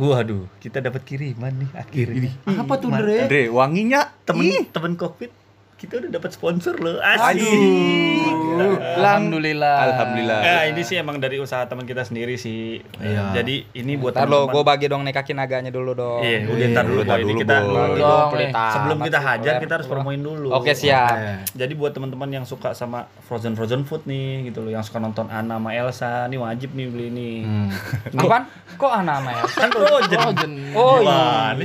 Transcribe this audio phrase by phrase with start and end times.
[0.00, 2.32] Waduh, kita dapat kiriman nih akhirnya.
[2.48, 2.88] Apa tuh.
[2.88, 3.28] Dre?
[3.28, 4.64] Dre, wanginya Temen Ih.
[4.72, 5.41] temen covid
[5.82, 7.02] kita udah dapat sponsor loh.
[7.02, 7.42] Asik.
[7.42, 8.78] Aduh.
[9.02, 9.76] Alhamdulillah.
[9.90, 10.40] Alhamdulillah.
[10.46, 12.78] Ya, ini sih emang dari usaha teman kita sendiri sih.
[13.02, 13.34] Iya.
[13.34, 16.22] Jadi ini buat Ntar lo, gue bagi dong nih kaki naganya dulu dong.
[16.22, 17.26] Iya, udah ntar dulu Ntar Boy.
[17.26, 18.50] Ini dulu, kita nih.
[18.54, 20.48] sebelum kita hajar kita harus promoin dulu.
[20.54, 21.42] Oke, siap.
[21.50, 25.26] Jadi buat teman-teman yang suka sama frozen frozen food nih gitu loh, yang suka nonton
[25.34, 27.30] Anna sama Elsa, nih wajib nih beli ini.
[28.22, 28.46] Apaan?
[28.78, 29.44] Kok anak namanya?
[29.50, 30.52] Kan frozen.
[30.78, 31.58] Oh iya.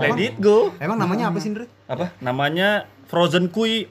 [0.00, 0.72] Let it go.
[0.80, 1.68] Emang namanya apa sih, Dre?
[1.88, 2.16] Apa?
[2.24, 3.88] Namanya Frozen Kui.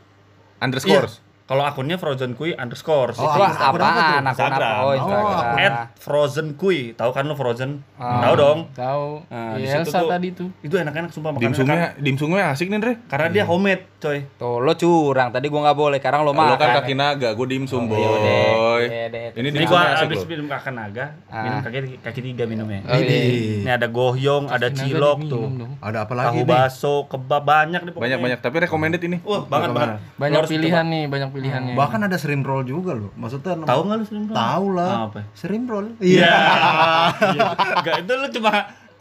[0.61, 1.22] Underscore.
[1.43, 3.11] Kalau akunnya Frozen Kui underscore.
[3.13, 3.83] Oh, Wah, akun apa tuh?
[3.83, 3.99] apaan?
[3.99, 4.31] Akun apa?
[4.31, 4.73] Instagram.
[4.73, 5.59] Oh, Oh, Instagram.
[5.59, 6.79] At Frozen Kui.
[6.93, 7.83] Tahu kan lo Frozen?
[7.93, 8.23] Ah.
[8.23, 8.59] Tahu dong.
[8.71, 9.05] Tahu.
[9.27, 10.47] Nah, di Iya, situ Elsa tuh- tadi tuh.
[10.61, 11.43] Itu enak-enak sumpah makannya.
[11.45, 12.93] Dimsumnya, kan- dimsumnya asik nih, Dre.
[13.05, 14.23] Karena dia homemade, coy.
[14.33, 15.29] Tuh, lo curang.
[15.29, 16.55] Tadi gua nggak boleh, sekarang lo Lo makan.
[16.55, 18.47] kan kaki naga, gue dimsum Oh, iya deh.
[18.49, 18.83] boy.
[18.85, 19.25] Iya deh.
[19.29, 21.43] Ini Ini dimsumnya gua habis minum makan naga, Ah.
[21.43, 22.79] minum kaki kaki tiga minumnya.
[22.85, 23.19] Oh, iya.
[23.59, 25.43] Ini ada gohyong, ada cilok tuh.
[25.51, 25.75] dong.
[25.77, 26.47] Ada apa lagi Tahu nih?
[26.47, 28.15] bakso, kebab banyak nih pokoknya.
[28.15, 29.17] Banyak-banyak, tapi recommended ini.
[29.21, 29.89] Wah, banget banget.
[29.91, 31.73] Lo Banyak pilihan nih, banyak pilihannya.
[31.73, 33.09] Bahkan ada shrimp roll juga loh.
[33.17, 33.57] Maksudnya.
[33.65, 34.89] Tahu nggak lu sebelum Tahu lah.
[34.93, 35.19] Ah, apa?
[35.33, 35.87] Shrimp roll.
[35.97, 36.31] Iya.
[37.81, 38.53] Enggak, itu lu cuma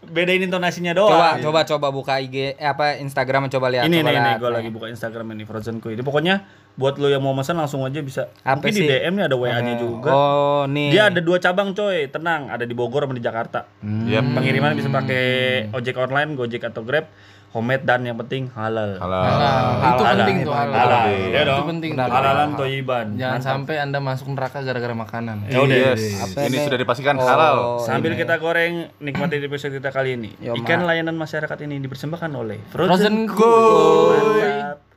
[0.02, 1.14] bedain intonasinya doang.
[1.14, 3.86] Coba, coba, coba buka IG, eh, apa Instagram coba lihat.
[3.86, 4.38] ini coba nih, nih lihat.
[4.42, 5.94] gue lagi buka Instagram ini Frozen Kui.
[5.94, 6.42] Ini pokoknya
[6.74, 8.32] buat lo yang mau pesan langsung aja bisa.
[8.42, 8.82] Apa Mungkin sih?
[8.82, 10.10] di DM nih ada WA-nya juga.
[10.10, 10.90] Oh, nih.
[10.90, 13.68] Dia ada dua cabang coy, tenang, ada di Bogor sama di Jakarta.
[13.84, 14.26] Yap.
[14.34, 15.24] Pengiriman bisa pakai
[15.70, 17.06] ojek online, Gojek atau Grab,
[17.52, 18.96] homemade dan yang penting halal.
[18.96, 19.22] Halal.
[19.22, 19.64] Halal.
[19.76, 20.16] Itu Halal.
[20.18, 20.72] penting tuh halal.
[20.74, 21.04] Halal.
[21.04, 21.66] Iya Iya Itu dong.
[21.68, 21.90] penting.
[21.92, 22.06] Benar.
[22.06, 22.14] tuh.
[22.14, 23.06] Halalan toyiban.
[23.14, 23.50] Jangan Mantap.
[23.52, 25.36] sampai Anda masuk neraka gara-gara makanan.
[25.46, 25.76] Ya udah.
[25.92, 26.02] Yes.
[26.18, 27.56] Apa Ini sudah dipastikan Oh, halal.
[27.78, 28.18] Sambil ini.
[28.18, 30.30] kita goreng, nikmati episode kita kali ini.
[30.38, 30.88] Yo, Ikan Ma.
[30.88, 34.91] layanan masyarakat ini dipersembahkan oleh Frozen Frozen, Kuy.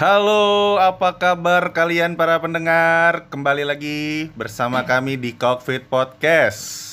[0.00, 3.28] Halo, apa kabar kalian para pendengar?
[3.28, 6.88] Kembali lagi bersama kami di Cockpit Podcast.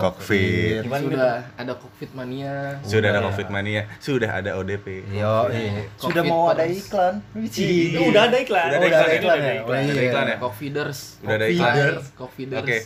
[0.00, 0.88] Cockpit.
[0.88, 1.12] Gimana nih?
[1.12, 2.80] Sudah ada Covid mania.
[2.88, 5.04] Sudah ada Covid mania, sudah ada ODP.
[5.12, 5.84] Yo, iya.
[6.00, 7.20] Sudah mau ada iklan.
[7.36, 8.64] Itu udah ada iklan.
[8.64, 9.60] Udah ada Oh, iklan, iklan udah ada ya?
[9.60, 9.68] iklan.
[9.68, 10.08] Oh, Ada iya.
[10.08, 10.36] iklan ya?
[10.40, 10.98] Coviders.
[11.20, 11.74] Udah ada iklan.
[12.16, 12.62] Coviders.
[12.64, 12.76] Oke.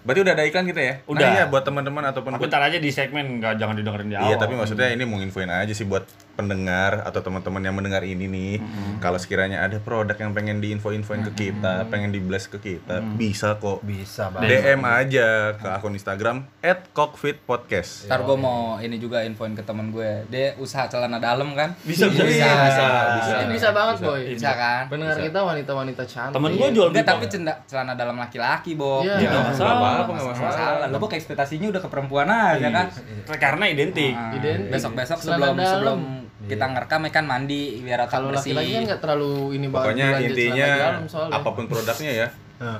[0.00, 0.94] Berarti udah ada iklan kita ya?
[1.04, 1.22] Udah.
[1.28, 4.16] Nah, iya buat teman-teman ataupun Tapi buat ntar aja di segmen, nggak jangan didengerin di
[4.16, 4.28] awal.
[4.32, 6.08] Iya, tapi maksudnya ini mau infoin aja sih buat
[6.40, 8.54] pendengar atau teman-teman yang mendengar ini nih.
[8.98, 13.60] Kalau sekiranya ada produk yang pengen diinfo-infoin ke kita, pengen di blast ke kita, bisa
[13.60, 13.84] kok.
[13.84, 14.64] Bisa banget.
[14.64, 16.48] DM aja ke akun Instagram
[16.96, 18.06] @cockfitpodcast.
[18.06, 20.24] Ntar gue mau ini juga infoin ke temen gue.
[20.28, 21.76] Dia usaha celana dalam kan?
[21.82, 22.84] Bisa, bisa, bisa, bisa, bisa,
[23.16, 23.34] bisa.
[23.40, 24.06] Ini bisa banget, Bisa.
[24.06, 24.20] boy.
[24.32, 24.82] Bisa kan?
[24.88, 26.34] Pendengar kita wanita-wanita cantik.
[26.34, 29.02] Temen gue jual Enggak, tapi cenda, celana dalam laki-laki, Bo.
[29.02, 29.16] Iya.
[29.16, 29.74] Iya, nggak Nggak masalah.
[29.74, 30.50] apa-apa, nggak masalah.
[30.50, 30.86] Masalah.
[30.88, 32.86] Lo kok ekspektasinya udah ke perempuan aja kan?
[33.36, 34.14] Karena identik.
[34.14, 34.70] Ah, Identik.
[34.70, 36.00] Besok-besok sebelum sebelum
[36.40, 38.52] kita ngerekam ya kan mandi biar otak Kalau bersih.
[38.52, 39.84] laki-laki kan nggak terlalu ini banget.
[39.84, 41.32] Pokoknya intinya dalam soalnya.
[41.36, 42.28] apa pun produknya ya.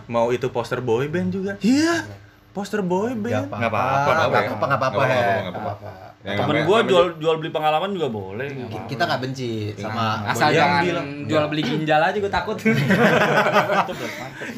[0.07, 1.53] Mau itu poster boy band juga.
[1.59, 2.09] Iya.
[2.51, 3.47] Poster boy band.
[3.47, 5.01] Nggak apa-apa, Nggak nggak apa-apa, nggak apa-apa.
[5.01, 5.51] Nggak ya.
[5.51, 5.91] apa-apa,
[6.21, 8.45] Temen gue jual jual beli pengalaman juga boleh.
[8.45, 8.85] apa-apa.
[8.87, 12.57] Kita nggak benci sama Asal Yang jangan bilang- jual beli ginjal aja gue takut.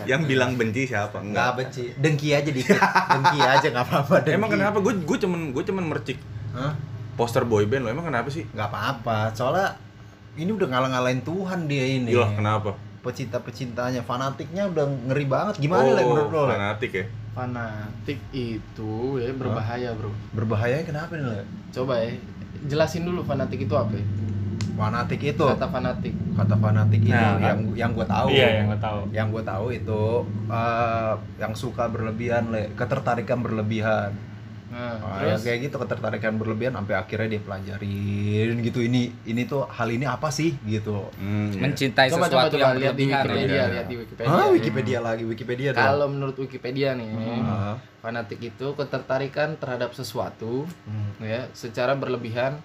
[0.05, 1.17] yang bilang benci siapa?
[1.17, 1.51] nggak Enggak.
[1.55, 1.85] benci.
[1.95, 2.79] Dengki aja dikit.
[3.09, 4.15] Dengki aja nggak apa-apa.
[4.27, 4.79] Emang kenapa?
[4.79, 6.19] Gue gue cuman gue cuman mercik
[6.53, 6.73] Hah?
[7.15, 7.91] Poster boy band lo.
[7.91, 8.45] Emang kenapa sih?
[8.47, 9.33] Nggak apa-apa.
[9.33, 9.77] Soalnya
[10.35, 12.11] ini udah ngalah-ngalahin Tuhan dia ini.
[12.11, 12.73] Iya, kenapa?
[13.03, 15.55] Pecinta-pecintanya, fanatiknya udah ngeri banget.
[15.59, 16.43] Gimana lah menurut lo?
[16.49, 17.05] Fanatik ya.
[17.33, 20.11] Fanatik itu ya berbahaya, Bro.
[20.33, 21.27] Berbahayanya kenapa nih?
[21.27, 21.41] Le?
[21.71, 22.13] Coba ya.
[22.63, 24.07] Jelasin dulu fanatik itu apa ya?
[24.73, 26.15] Fanatik itu Kata fanatik.
[26.33, 27.45] kata fanatik itu Nah, kan?
[27.45, 28.27] yang yang gue tahu.
[28.31, 29.01] Iya, yang gue tahu.
[29.13, 30.03] Yang gue tahu itu
[30.49, 34.17] eh, yang suka berlebihan, le, ketertarikan berlebihan.
[34.73, 39.69] Nah, yang terus kayak gitu ketertarikan berlebihan sampai akhirnya dia pelajarin gitu ini ini tuh
[39.69, 41.13] hal ini apa sih gitu.
[41.21, 41.61] Hmm, iya.
[41.61, 43.05] Mencintai coba coba sesuatu coba yang lihat di.
[43.13, 43.65] Wikipedia, ya.
[43.69, 44.33] lihat di Wikipedia.
[44.33, 44.49] Ah.
[44.49, 45.71] Wikipedia lagi Wikipedia.
[45.77, 47.13] Kalau menurut Wikipedia nih,
[47.45, 51.21] Ah, fanatik itu ketertarikan terhadap sesuatu hmm.
[51.21, 52.65] ya secara berlebihan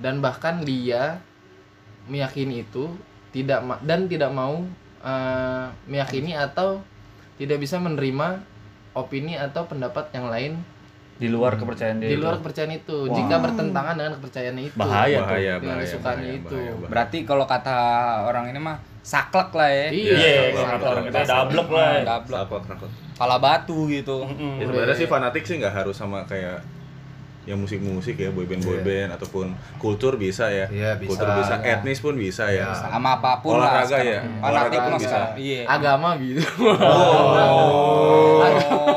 [0.00, 1.20] dan bahkan dia
[2.08, 2.90] meyakini itu
[3.30, 4.64] tidak ma- dan tidak mau
[5.04, 6.80] eh, meyakini atau
[7.36, 8.40] tidak bisa menerima
[8.92, 10.52] opini atau pendapat yang lain
[11.22, 12.08] Di luar kepercayaan dia.
[12.08, 12.20] di itu.
[12.20, 13.14] luar kepercayaan itu Wah.
[13.14, 15.22] jika bertentangan dengan kepercayaannya itu Bahaya tuh.
[15.22, 16.50] bahaya, dengan bahaya, kesukaannya bahaya, itu.
[16.52, 16.90] bahaya, bahaya.
[16.90, 17.76] Berarti kalau kata
[18.24, 19.86] orang ini mah saklek lah ya.
[19.88, 21.90] Iya, Iya, sama- kalau kata orang kita dablek lah.
[22.02, 22.38] Dablek.
[22.40, 22.86] Apa, kenapa?
[23.14, 24.16] Pala batu gitu.
[24.24, 24.54] Mm-mm.
[24.56, 26.58] Ya sebenarnya sih fanatik sih nggak harus sama kayak
[27.42, 31.10] yang musik-musik ya boyband boyband ataupun kultur bisa ya Iya, bisa.
[31.10, 34.20] kultur bisa etnis pun bisa ya sama apa pun lah Olahraga ya?
[34.22, 35.18] fanatik Olahraga pun bisa.
[35.34, 36.38] iya agama gitu
[37.34, 38.40] oh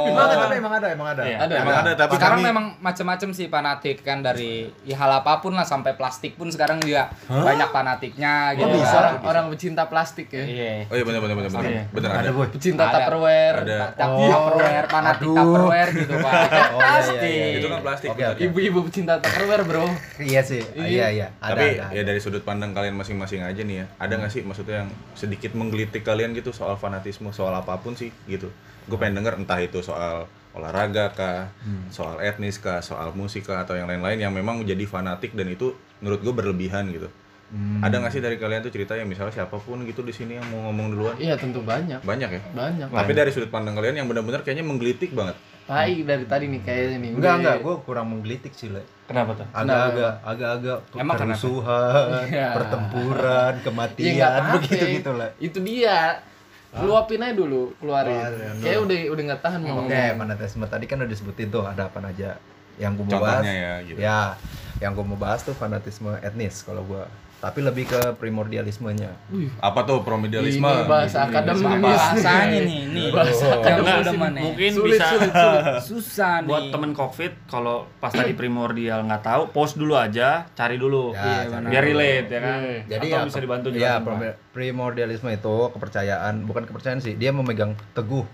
[0.06, 1.22] Emang ada, tapi emang ada, emang ada.
[1.22, 1.38] Iya.
[1.40, 4.52] Ada, emang ada tapi sekarang kami- memang macam-macam sih fanatik kan dari
[4.84, 8.88] ya hal apa pun lah sampai plastik pun sekarang juga banyak fanatiknya gitu bisa?
[8.88, 8.96] kan.
[8.96, 10.72] orang orang pecinta plastik ya Iya.
[10.86, 11.84] oh iya benar benar benar benar Iya.
[11.90, 12.48] benar Ada, ada boy.
[12.48, 12.94] pecinta Ada.
[12.96, 14.22] tupperware ada Tak- Oh.
[14.26, 15.28] Tupperware, fanatik.
[15.28, 17.46] Tupperware gitu pak Oh, iya, iya, plastik iya.
[17.54, 19.86] itu kan plastik Ibu-ibu pecinta tupperware bro.
[20.18, 20.62] Iya sih.
[20.74, 21.28] Ah, Iya, iya.
[21.38, 22.02] Ada, tapi ada, ya ada.
[22.06, 26.02] dari sudut pandang kalian masing-masing aja nih ya ada nggak sih maksudnya yang sedikit menggelitik
[26.02, 28.52] kalian gitu soal fanatisme soal apa pun sih gitu?
[28.86, 31.90] Gue pengen denger entah itu soal olahraga kah Hmm.
[31.90, 35.72] soal etnis kah soal musik kah atau yang lain-lain yang memang menjadi fanatik dan itu
[36.00, 37.12] menurut gue berlebihan gitu.
[37.46, 37.78] Hmm.
[37.78, 40.48] ada nggak sih dari kalian tuh cerita yang misalnya siapa pun gitu di sini yang
[40.50, 41.16] mau ngomong duluan?
[41.16, 42.02] Iya tentu banyak.
[42.02, 42.42] Banyak ya?
[42.52, 42.88] Banyak.
[42.90, 46.98] Tapi dari sudut pandang kalian yang benar-benar kayaknya menggelitik banget tai dari tadi nih kayaknya
[47.00, 48.86] nih Enggak, enggak, gue kurang menggelitik sih, Le.
[49.06, 49.46] Kenapa tuh?
[49.50, 52.50] Agak-agak, agak-agak kerusuhan, Iya.
[52.54, 54.54] pertempuran, kematian, apa-apa.
[54.62, 55.28] begitu-gitu, Le.
[55.40, 56.22] itu dia
[56.76, 61.00] luapin aja dulu keluarin Oh, kayak udah udah nggak tahan mau Oke, fanatisme tadi kan
[61.00, 62.36] udah disebutin tuh ada apa aja.
[62.76, 64.36] Yang gue mau bahas, ya gitu ya,
[64.84, 67.04] yang gue mau bahas tuh fanatisme etnis kalau gue.
[67.46, 69.14] Tapi lebih ke primordialismenya.
[69.60, 73.46] apa tuh promedialisme Ini bahasa akademis bahasanya nih nih Bahasa
[74.12, 75.64] mana mungkin Sulit, bisa sulit, sulit.
[75.80, 80.76] susah nih buat temen covid kalau pas tadi primordial nggak tahu post dulu aja cari
[80.76, 81.92] dulu Ya, Iya, cari biar dulu.
[81.94, 82.80] relate ya kan Iya.
[82.88, 87.14] Jadi Atau ya bisa dibantu ya, juga prim- primordialisme itu kepercayaan, bukan kepercayaan sih.
[87.14, 88.26] Dia memegang teguh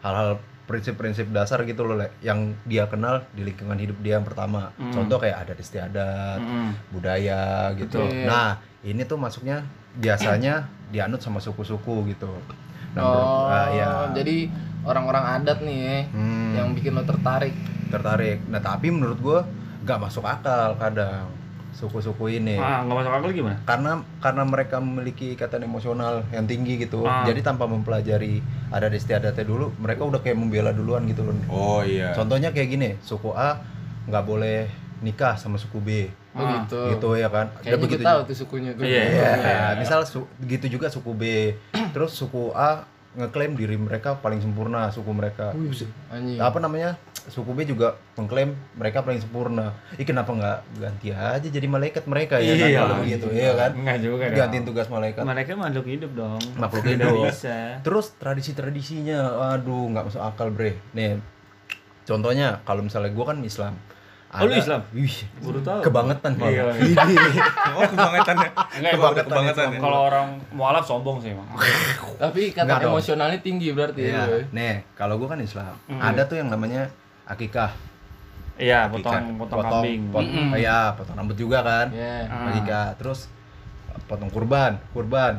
[0.00, 0.36] hal-hal
[0.68, 4.68] prinsip-prinsip dasar gitu loh, Le, yang dia kenal di lingkungan hidup dia yang pertama.
[4.76, 4.92] Hmm.
[4.92, 6.76] Contoh kayak adat istiadat, Mm-mm.
[6.92, 8.04] budaya gitu.
[8.04, 8.28] Betul.
[8.28, 9.64] Nah, ini tuh masuknya
[9.96, 12.28] biasanya dianut sama suku-suku gitu.
[12.92, 14.52] Nah, oh ah, ya jadi
[14.84, 17.56] orang-orang adat nih ya, Hmm, yang bikin lo tertarik
[17.88, 18.44] tertarik.
[18.52, 19.38] Nah, tapi menurut gua
[19.88, 21.24] nggak masuk akal kadang
[21.78, 22.58] suku-suku ini.
[22.58, 23.56] ah nggak masuk akal gimana?
[23.62, 27.06] Karena karena mereka memiliki ikatan emosional yang tinggi gitu.
[27.06, 27.22] Ah.
[27.22, 31.38] jadi tanpa mempelajari adat istiadatnya dulu mereka udah kayak membela duluan gitu loh.
[31.48, 32.10] Oh iya.
[32.12, 33.62] Contohnya kayak gini suku A
[34.04, 34.66] nggak boleh
[34.98, 35.90] nikah sama suku B.
[36.34, 36.80] Oh Ah, gitu.
[36.92, 37.46] Gitu ya kan?
[37.56, 39.58] Kayaknya begitu tahu tuh sukunya tuh Iya, Iya, iya.
[39.78, 41.22] misal su- gitu juga suku B.
[41.94, 42.82] Terus suku A
[43.14, 45.54] ngeklaim diri mereka paling sempurna suku mereka.
[46.10, 46.38] Anjing.
[46.38, 46.98] Apa namanya
[47.28, 52.36] suku B juga mengklaim mereka paling sempurna Ih kenapa nggak ganti aja jadi malaikat mereka
[52.36, 52.78] ya kan Iya.
[52.78, 54.38] kalau begitu iya kan Enggak juga dong.
[54.38, 57.12] gantiin tugas malaikat mereka makhluk hidup dong Makhluk hidup.
[57.24, 59.18] bisa Terus tradisi-tradisinya,
[59.50, 60.80] aduh nggak masuk akal bre.
[60.90, 61.20] Nih,
[62.02, 63.76] contohnya kalau misalnya gua kan Islam.
[64.28, 64.84] Oh, lu Islam?
[64.90, 65.08] Wih,
[65.38, 66.76] baru tahu kebangetan Iya, malah.
[67.76, 71.48] oh kebangetan ya Enggak, kebangetan, emang- kebangetan ya kalau orang mualaf sombong sih emang
[72.20, 72.92] tapi Enggak kata dong.
[72.92, 74.20] emosionalnya tinggi berarti Iya.
[74.22, 75.72] ya Nih, kalau gua kan Islam.
[75.86, 76.00] Hmm.
[76.02, 76.92] Ada tuh yang namanya
[77.28, 77.70] akikah.
[78.58, 78.98] iya Ikan.
[78.98, 80.50] potong potong kambing pot- Mm-mm.
[80.52, 81.86] iya, potong rambut juga kan.
[81.92, 82.50] ya Ah.
[82.50, 82.96] Akikah.
[82.96, 83.30] Terus
[84.04, 85.38] potong kurban, kurban.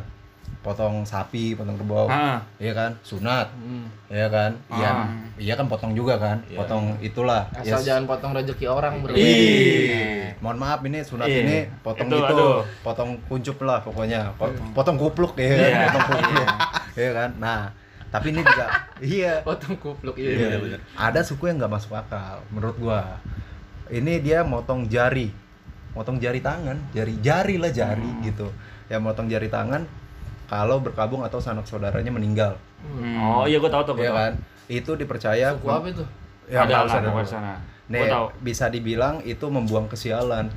[0.60, 2.06] Potong sapi, potong kerbau.
[2.06, 2.92] ah Iya kan?
[3.02, 3.48] Sunat.
[3.54, 3.88] Hmm.
[4.08, 4.52] Iya kan?
[4.70, 4.90] Iya.
[4.90, 5.08] Ah.
[5.36, 6.44] Iya kan potong juga kan?
[6.46, 6.58] Iya.
[6.58, 7.48] Potong itulah.
[7.54, 7.86] asal Yes.
[7.86, 11.40] jangan potong rezeki orang bro Ih, mohon maaf ini sunat Iya.
[11.42, 12.60] ini potong Itu, itu, aduh.
[12.82, 15.60] potong kuncup lah pokoknya, Pot- potong kupluk ya, kan?
[15.62, 15.80] Iya.
[15.86, 16.50] potong kupluk,
[16.98, 17.30] ya kan.
[17.38, 17.60] Nah,
[18.10, 18.66] tapi ini juga,
[19.18, 20.48] iya, potong kupluk iya, iya.
[20.50, 20.58] iya.
[20.58, 20.80] bener.
[20.98, 23.22] ada suku yang nggak masuk akal, menurut gua.
[23.90, 25.34] Ini dia motong jari,
[25.98, 28.50] motong jari tangan, jari jari lah jari gitu,
[28.90, 29.86] ya motong jari tangan
[30.50, 32.58] kalau berkabung atau sanak saudaranya meninggal,
[33.22, 34.20] oh iya gua tahu tuh gua ya tahu.
[34.22, 34.34] kan.
[34.70, 36.06] Itu dipercaya suku apa itu
[36.50, 37.62] Ya, ada lah sana
[37.94, 40.50] Nih, gua tahu bisa dibilang itu membuang kesialan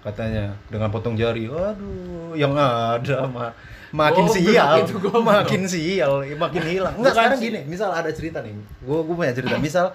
[0.00, 1.48] katanya dengan potong jari.
[1.48, 3.52] Waduh, yang ada mah
[3.94, 5.22] makin Goblok, sial, itu goblok.
[5.22, 6.94] makin sial, makin hilang.
[6.98, 8.50] Enggak sekarang gini, misal ada cerita nih.
[8.82, 9.54] Gua gua punya cerita.
[9.56, 9.94] Misal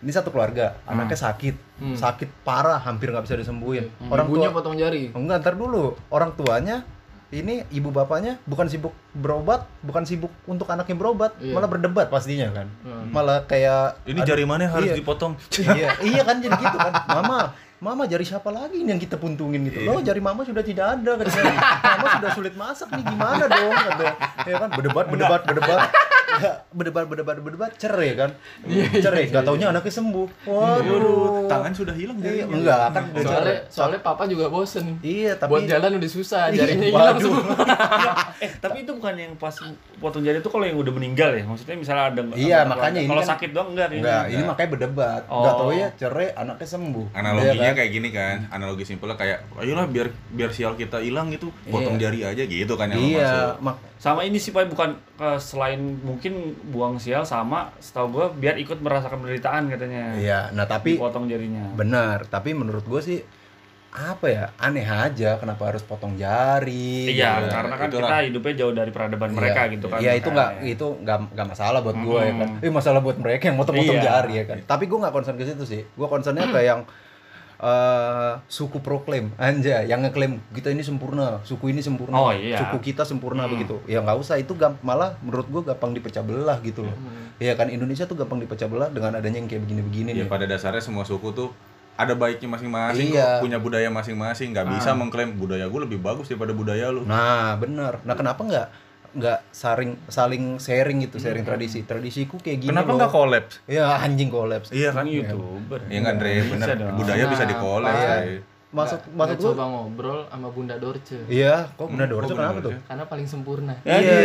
[0.00, 1.96] ini satu keluarga, anaknya sakit, Hmm.
[1.96, 3.88] sakit parah, hampir nggak bisa disembuhin.
[3.96, 4.12] Hmm.
[4.12, 6.84] Orang ibunya tua, potong jari enggak ntar dulu, orang tuanya
[7.30, 11.54] ini ibu bapaknya bukan sibuk berobat, bukan sibuk untuk anaknya berobat, Iya.
[11.54, 12.66] malah berdebat pastinya kan.
[12.82, 13.08] Hmm.
[13.08, 14.96] Malah kayak ini jari mana harus iya.
[14.98, 16.92] dipotong iya, iya kan jadi gitu kan.
[17.06, 19.80] Mama, mama jari siapa lagi nih yang kita puntungin gitu.
[19.82, 21.26] Loh, jari mama sudah tidak ada kan.
[21.82, 24.06] Mama sudah sulit masak nih gimana dong kata.
[24.44, 25.80] Ya kan berdebat berdebat berdebat.
[26.30, 28.30] Ya, berdebat berdebat berdebat cerai kan.
[28.94, 30.28] cerai, enggak taunya anaknya sembuh.
[30.46, 31.50] Waduh.
[31.50, 35.66] tangan sudah hilang Iya, jarinya enggak kan soalnya soalnya papa juga bosen Iya, tapi buat
[35.66, 37.42] jalan udah susah Iya, jarinya hilang semua
[38.44, 39.58] eh tapi itu bukan yang pas
[39.98, 43.18] potong jari itu kalau yang udah meninggal ya maksudnya misalnya ada Iya, makanya ini kalau
[43.20, 45.22] kan- sakit doang enggak Enggak, ini makanya berdebat.
[45.26, 45.42] Oh.
[45.42, 47.06] Enggak tahu ya cerai anaknya sembuh.
[47.12, 51.94] analoginya Kayak gini kan analogi simpelnya kayak ayolah biar biar sial kita hilang itu potong
[51.94, 52.02] Iya.
[52.06, 55.38] jari aja gitu kan yang lo maksud Iya, mak sama ini sih pak bukan eh,
[55.38, 56.32] selain mungkin
[56.66, 61.70] buang sial sama setahu gue biar ikut merasakan penderitaan katanya Iya, nah tapi potong jarinya
[61.72, 63.20] benar, tapi menurut gue sih
[63.90, 67.50] apa ya aneh aja kenapa harus potong jari iya gitu.
[67.50, 68.06] karena kan itulah.
[68.06, 69.72] kita hidupnya jauh dari peradaban mereka Iya.
[69.74, 72.48] gitu kan Iya itu nggak itu nggak nggak masalah buat gue ya kan.
[72.54, 72.62] Hmm.
[72.62, 74.06] Eh masalah buat mereka yang motong-motong Iya.
[74.06, 74.56] jari ya kan.
[74.62, 75.82] Tapi gue nggak concern ke situ sih.
[75.90, 76.86] Gue concernnya ke yang
[77.60, 82.56] eh, suku proklaim anja yang ngeklaim kita ini sempurna, suku ini sempurna, Oh, iya.
[82.56, 83.52] suku kita sempurna Hmm.
[83.52, 83.76] begitu.
[83.84, 86.96] Ya nggak usah itu gamp- malah menurut gue gampang dipecah belah gitu loh.
[87.36, 90.28] Iya kan Indonesia tuh gampang dipecah belah dengan adanya yang kayak begini-begini Ya nih.
[90.28, 91.52] pada dasarnya semua suku tuh
[91.94, 93.36] ada baiknya masing-masing Iya.
[93.36, 97.04] kok, punya budaya masing-masing, nggak bisa mengklaim budaya gue lebih bagus daripada budaya lu.
[97.04, 98.00] Nah bener.
[98.00, 98.66] Nah kenapa nggak
[99.10, 101.82] nggak saling saling sharing gitu, sharing tradisi.
[101.82, 103.54] Tradisiku kayak gini Kenapa nggak kolaps?
[103.66, 104.70] Ya anjing kolaps.
[104.70, 105.04] Iya kan?
[105.04, 106.94] youtuber Iya nggak Dre, Bisa bener.
[106.94, 108.00] Budaya bisa Nah, dikolaps.
[108.00, 108.16] iya.
[108.70, 112.52] Nggak- maksud nggak gue coba ngobrol sama Bunda Dorce Iya, kok benar Dorce kok kenapa
[112.52, 112.72] benar tuh?
[112.84, 113.74] Karena paling sempurna.
[113.82, 114.18] Iya.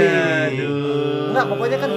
[0.47, 1.91] aduh Enggak, pokoknya kan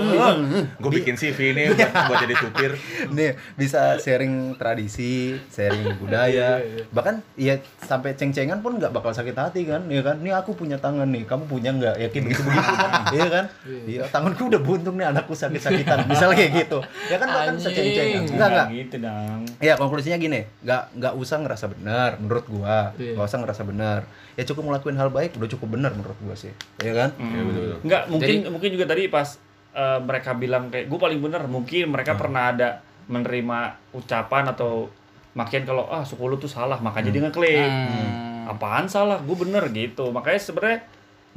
[0.74, 2.70] Gue bikin CV ini buat, buat jadi supir.
[3.10, 5.14] nih bisa sharing tradisi,
[5.46, 6.58] sharing budaya.
[6.88, 10.18] Bahkan ya sampai ceng-cengan pun nggak bakal sakit hati kan, ya kan?
[10.18, 12.00] Nih aku punya tangan nih, kamu punya nggak?
[12.00, 12.90] Yakin begitu begitu kan?
[13.14, 13.44] Iya kan?
[13.84, 16.04] Iya, tanganku udah buntung nih, anakku sakit-sakitan.
[16.06, 16.78] Misalnya kayak gitu.
[17.06, 18.22] Ya kan bahkan seceng-cengan.
[18.24, 18.66] Enggak, Nggak enggak.
[18.74, 23.18] gitu dong Ya konklusinya gini, nggak nggak usah ngerasa benar menurut gua, Iya.
[23.18, 24.00] nggak usah ngerasa benar.
[24.38, 27.10] Ya cukup ngelakuin hal baik udah cukup benar menurut gua sih, ya kan?
[27.18, 27.78] Iya betul betul.
[27.82, 29.28] Enggak, mungkin mungkin juga tadi pas
[29.74, 32.68] eh, mereka bilang kayak gue paling bener, mungkin mereka pernah ada
[33.08, 33.58] menerima
[33.94, 34.90] ucapan atau
[35.32, 37.70] makian kalau ah suku lu tuh salah, makanya dia ngeklaim.
[37.70, 38.50] Hmm.
[38.50, 39.20] Apaan salah?
[39.22, 40.10] Gue bener gitu.
[40.10, 40.78] Makanya sebenarnya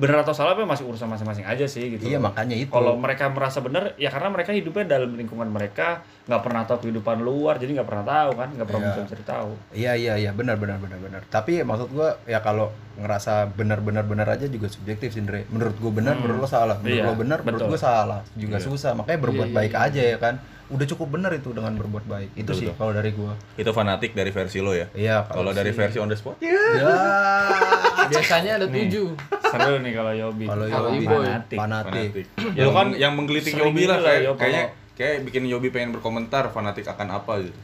[0.02, 2.10] bener atau salah apa masih urusan masing-masing aja sih gitu.
[2.10, 2.74] Iya makanya itu.
[2.74, 7.22] Kalau mereka merasa bener, ya karena mereka hidupnya dalam lingkungan mereka, nggak pernah tahu kehidupan
[7.22, 8.90] luar, jadi nggak pernah tahu kan, nggak pernah Iya.
[8.90, 9.52] bisa mencari tahu.
[9.78, 11.22] Iya iya iya benar benar benar benar.
[11.30, 15.22] Tapi maksud gua ya kalau ngerasa benar benar benar aja juga subjektif sih.
[15.22, 16.82] Menurut gua benar, menurut lo salah.
[16.82, 18.20] Menurut Iya, lo benar, menurut gua salah.
[18.34, 18.98] Juga susah.
[18.98, 19.86] Makanya berbuat Iya, iya, baik iya.
[19.86, 20.36] aja ya kan.
[20.72, 22.30] Udah cukup benar itu dengan berbuat baik.
[22.34, 23.36] Itu sih kalau dari gua.
[23.60, 24.88] Itu fanatik dari versi lo ya.
[24.96, 26.40] Iya Kalau dari versi on the spot?
[26.40, 26.56] ya
[28.12, 29.08] Biasanya ada tujuh.
[29.52, 30.46] Seru nih kalau Yobi.
[30.48, 31.58] kalau Yobi fanatik.
[31.60, 32.10] fanatik.
[32.12, 32.26] Fanatik.
[32.56, 34.64] Ya, yang kan yang menggelitik Yobi lah gitu kayak kayaknya
[34.96, 37.60] kayak bikin Yobi pengen berkomentar fanatik akan apa gitu.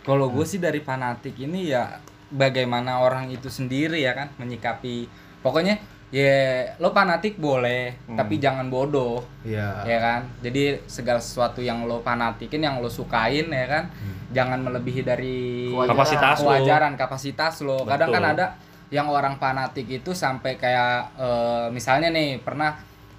[0.00, 1.98] Kalau gue sih dari fanatik ini ya
[2.30, 5.10] bagaimana orang itu sendiri ya kan menyikapi.
[5.42, 6.34] Pokoknya ya
[6.76, 9.22] lo fanatik boleh, tapi jangan bodoh.
[9.42, 9.86] Iya.
[9.86, 10.20] Ya kan?
[10.42, 13.84] Jadi segala sesuatu yang lo fanatikin, yang lo sukain ya kan,
[14.30, 15.90] jangan melebihi dari Kewajaran.
[15.94, 16.44] Kapasitas lo.
[16.44, 17.78] kewajaran, kapasitas lo.
[17.84, 18.34] Kadang kan Betul.
[18.34, 18.46] ada
[18.90, 22.74] yang orang fanatik itu sampai kayak eh, misalnya nih pernah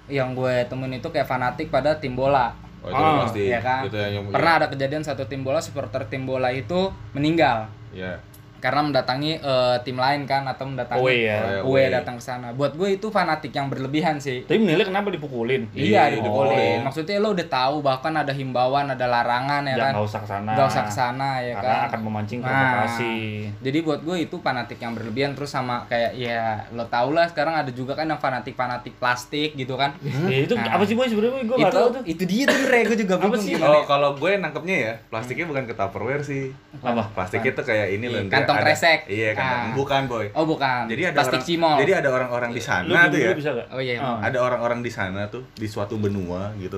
[0.06, 2.52] yang gue temuin itu kayak fanatik pada tim bola.
[2.84, 3.46] Oh, itu Ah, pasti.
[3.46, 3.86] ya kan?
[3.86, 8.18] Itu yang Pernah ada kejadian satu tim bola supporter tim bola itu meninggal Ya.
[8.62, 11.38] Karena mendatangi eh, tim lain kan atau mendatangi Away ya.
[11.60, 12.52] Away datang ke sana.
[12.52, 14.46] Buat gue itu fanatik yang berlebihan sih.
[14.46, 15.66] Tapi menilai kenapa dipukulin?
[15.72, 16.78] Iya, Iya, dipukulin.
[16.78, 16.86] oh.
[16.86, 19.92] Maksudnya lo udah tahu bahkan ada himbauan, ada larangan ya Ya, kan.
[19.92, 20.50] nggak usah ke sana.
[20.52, 21.88] Nggak usah ke sana ya Karena kan.
[21.90, 23.14] akan memancing Nah, provokasi.
[23.58, 27.54] Jadi buat gue itu fanatik yang berlebihan terus sama kayak ya lo tau lah sekarang
[27.56, 29.98] ada juga kan yang fanatik-fanatik plastik gitu kan.
[30.30, 30.70] Ya, itu Nah.
[30.70, 32.02] apa sih boy sebenarnya gue nggak itu tahu tuh.
[32.06, 33.52] itu dia tuh Re, gue juga Apa bingung sih?
[33.52, 33.68] gimana.
[33.72, 36.54] Oh, kalau gue nangkepnya ya, plastiknya bukan ke Tupperware sih.
[36.78, 37.02] Apa?
[37.10, 38.20] Plastiknya tuh kayak ini Iya, loh.
[38.22, 38.36] Ndre.
[38.52, 39.00] Kantong Ada- kresek.
[39.08, 39.56] Iya, kantong.
[39.64, 39.72] Ah.
[39.72, 40.26] Bukan, boy.
[40.36, 40.82] Oh bukan.
[40.86, 41.76] Jadi ada plastik orang, cimol.
[41.80, 43.32] Jadi ada orang-orang di Lu sana dulu tuh ya.
[43.32, 43.66] bisa gak?
[43.72, 43.94] Oh iya.
[43.98, 44.18] Ah.
[44.20, 46.76] Ada orang-orang di sana tuh di suatu benua gitu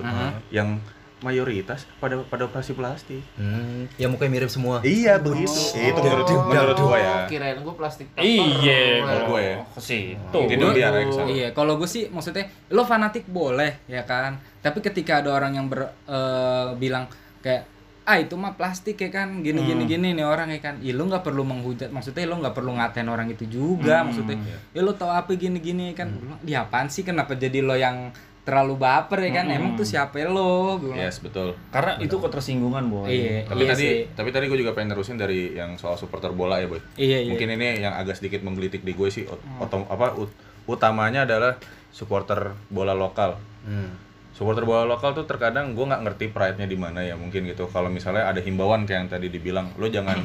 [0.48, 0.78] yang
[1.24, 3.24] mayoritas pada pada operasi plastik.
[3.40, 4.84] Hmm, ya mukanya mirip semua.
[4.84, 5.56] Iya, begitu.
[5.72, 7.14] itu menurut menurut gue ya.
[7.16, 8.06] Oh, kirain gue plastik.
[8.20, 9.56] Iya, Kalau gue ya.
[9.64, 10.40] ke situ.
[10.52, 10.88] Itu dia.
[11.24, 14.36] Iya, kalau gue sih maksudnya lo fanatik boleh ya kan.
[14.60, 17.08] Tapi ketika ada orang yang ber, eh, bilang
[17.40, 17.73] kayak
[18.04, 20.76] ah itu mah plastik ya kan gini gini gini nih orang ya kan.
[20.78, 24.36] Ya lo nggak perlu menghujat maksudnya lo nggak perlu ngatain orang itu juga maksudnya.
[24.70, 26.12] Ya lo tau apa gini gini kan.
[26.12, 28.12] Bilang, Dia apaan sih kenapa jadi lo yang
[28.44, 29.48] terlalu baper ya kan?
[29.48, 30.76] Emang tuh siapa lo?
[30.76, 30.92] Gue.
[30.94, 31.56] Yes, betul.
[31.70, 33.08] Karena itu ketersinggungan boy.
[33.08, 33.96] Iya, Tapi iya tadi sih.
[34.12, 36.76] tapi tadi gue juga pengen nerusin dari yang soal supporter bola ya, Boy.
[36.94, 37.30] Iya, iya.
[37.32, 39.24] Mungkin ini yang agak sedikit menggelitik di gue sih
[39.58, 41.56] otom- apa ut- utamanya adalah
[41.88, 43.40] supporter bola lokal.
[43.64, 43.96] Hmm.
[44.34, 47.70] Supporter bola lokal tuh terkadang gue nggak ngerti pride-nya di mana ya mungkin gitu.
[47.70, 50.18] Kalau misalnya ada himbauan kayak yang tadi dibilang, lo jangan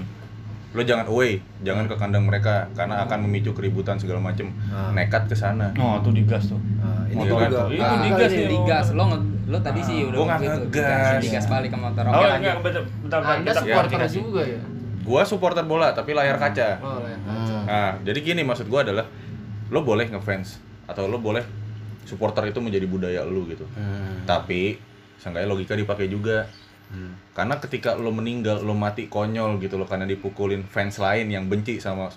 [0.70, 4.50] lo jangan away, jangan ke kandang mereka karena akan memicu keributan segala macem.
[4.94, 5.70] Nekat ke sana.
[5.78, 6.58] Oh, tuh digas tuh.
[6.58, 7.46] Nah, ini Motor juga.
[7.70, 7.78] itu.
[7.78, 8.50] Itu Ah, digas iya, ya.
[8.50, 8.86] digas.
[8.94, 10.74] Lo nge, lo tadi sih udah Gua nggak gitu, ngegas.
[10.74, 12.04] digas, digas balik ke motor.
[12.04, 14.62] Oke, Oh, enggak, bentar, bentar, bentar, Anda supporter juga ya?
[15.02, 16.70] Gua supporter bola tapi layar kaca.
[16.82, 17.18] Oh, ya.
[17.66, 19.06] Nah, jadi gini maksud gua adalah
[19.70, 21.46] lo boleh ngefans atau lo boleh
[22.10, 23.70] supporter itu menjadi budaya lo gitu.
[23.78, 24.26] Hmm.
[24.26, 24.82] Tapi
[25.22, 26.50] seenggaknya logika dipakai juga.
[26.90, 27.14] Hmm.
[27.32, 31.78] Karena ketika lo meninggal, lo mati konyol gitu loh karena dipukulin fans lain yang benci
[31.78, 32.10] sama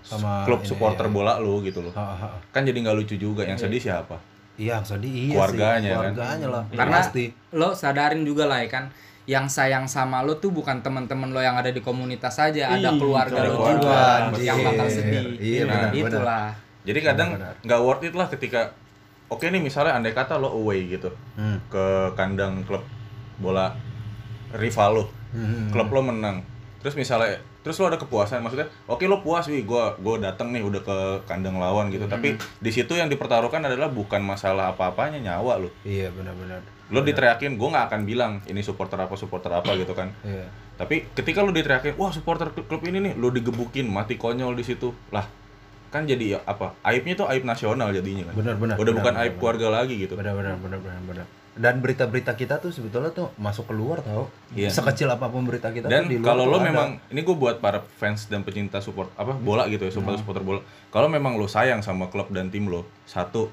[0.00, 1.12] Sama klub ini, supporter iya.
[1.12, 1.92] bola lo gitu loh.
[1.92, 2.28] Ha, ha, ha.
[2.48, 3.44] Kan jadi nggak lucu juga.
[3.44, 4.16] Yang sedih siapa?
[4.56, 5.92] Iya, sedih iya Keluarganya, sih.
[5.92, 6.12] kan?
[6.16, 6.62] Keluarganya lah.
[6.72, 7.24] Karena pasti.
[7.52, 8.84] lo sadarin juga lah ya kan
[9.28, 13.44] yang sayang sama lo tuh bukan teman-teman lo yang ada di komunitas saja, ada keluarga
[13.44, 14.40] lo keluarga, juga anjir.
[14.42, 15.24] yang bakal sedih.
[15.36, 16.08] Iya, Nah, benar, benar.
[16.08, 16.46] itulah.
[16.80, 17.28] Jadi kadang
[17.60, 18.60] nggak worth it lah ketika
[19.28, 21.60] oke nih misalnya andai kata lo away gitu Hmm.
[21.66, 22.82] ke kandang klub
[23.36, 23.72] bola
[24.50, 25.68] rival lo, Hmm.
[25.68, 26.40] klub lo menang.
[26.78, 30.62] Terus misalnya terus lo ada kepuasan maksudnya oke lo puas wih gua gua datang nih
[30.62, 35.58] udah ke kandang lawan gitu tapi di situ yang dipertaruhkan adalah bukan masalah apa-apanya nyawa
[35.58, 36.64] lo Iya, benar-benar.
[36.88, 40.48] lo diteriakin gue nggak akan bilang ini supporter apa supporter apa gitu kan Iya.
[40.74, 44.88] tapi ketika lo diteriakin wah supporter klub ini nih lo digebukin mati konyol di situ
[45.10, 45.28] lah
[45.88, 48.74] kan jadi apa aibnya tuh aib nasional jadinya kan Benar, benar.
[48.74, 49.40] udah benar, bukan benar, aib benar.
[49.40, 51.26] keluarga lagi gitu Benar, benar, benar, benar, benar.
[51.58, 54.30] Dan berita-berita kita tuh sebetulnya tuh masuk keluar tau.
[54.52, 54.70] Iya.
[54.70, 56.70] Sekecil apa pun berita kita dan tuh kalau lo ada.
[56.70, 59.98] memang ini gue buat para fans dan pecinta support apa bola gitu ya Hmm.
[59.98, 63.50] supporter supporter bola kalau memang lo sayang sama klub dan tim lo satu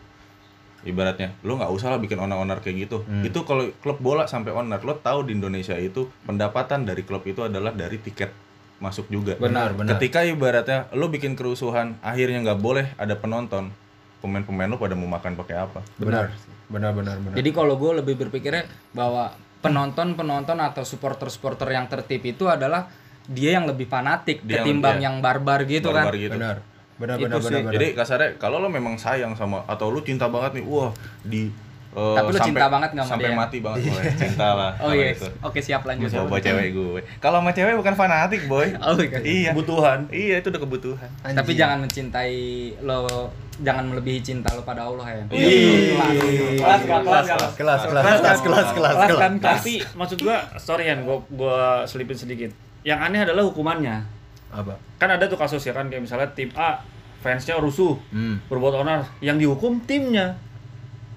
[0.82, 3.26] ibaratnya lo nggak usah lah bikin onar-onar kayak gitu Hmm.
[3.26, 7.42] itu kalau klub bola sampai onar lo tahu di Indonesia itu pendapatan dari klub itu
[7.42, 8.30] adalah dari tiket
[8.76, 9.96] masuk juga benar, benar.
[9.96, 13.72] ketika ibaratnya lo bikin kerusuhan akhirnya nggak boleh ada penonton
[14.20, 16.32] pemain-pemain lo pada mau makan pakai apa benar.
[16.66, 17.38] Benar, benar, benar.
[17.38, 19.30] Jadi kalau gue lebih berpikirnya bahwa
[19.62, 22.90] penonton-penonton atau supporter-supporter yang tertib itu adalah
[23.26, 25.06] dia yang lebih fanatik Dia yang- ketimbang iya.
[25.06, 26.18] yang barbar gitu Barbar kan.
[26.18, 26.34] gitu.
[26.34, 26.58] benar.
[26.96, 27.46] Benar, Itu benar, sih.
[27.46, 27.74] benar, benar.
[27.76, 30.90] Jadi kasarnya kalau lo memang sayang sama atau lo cinta banget nih, wah
[31.22, 31.52] di
[31.96, 33.40] eh, Tapi lo cinta banget nggak sama sampai dia?
[33.40, 34.72] mati banget gue cinta lah.
[34.78, 35.08] Oh iya.
[35.10, 35.28] itu.
[35.40, 36.06] Oke, siap lanjut.
[36.06, 37.02] Gue bawa cewek gue.
[37.18, 38.68] Kalau sama cewek bukan fanatik boy.
[38.78, 39.20] Oh iya.
[39.22, 39.50] iya.
[39.52, 40.00] Kebutuhan.
[40.10, 41.10] Iya itu udah kebutuhan.
[41.24, 41.56] Tapi Anjing.
[41.56, 42.36] jangan mencintai
[42.82, 45.24] lo jangan melebihi cinta lo pada Allah ya.
[45.26, 47.54] Kelas, kelas, kelas, kelas.
[47.56, 49.56] kelas, kelas, kelas, kelas, kan kelas.
[49.60, 52.52] Tapi maksud gua, sorry Yan, gua gua selipin sedikit.
[52.82, 54.04] Yang aneh adalah hukumannya.
[54.52, 54.76] Apa?
[54.96, 56.80] Kan ada tuh kasus ya kan kayak misalnya tim A
[57.20, 58.38] fansnya rusuh, Hmm.
[58.46, 60.38] berbuat onar, yang dihukum timnya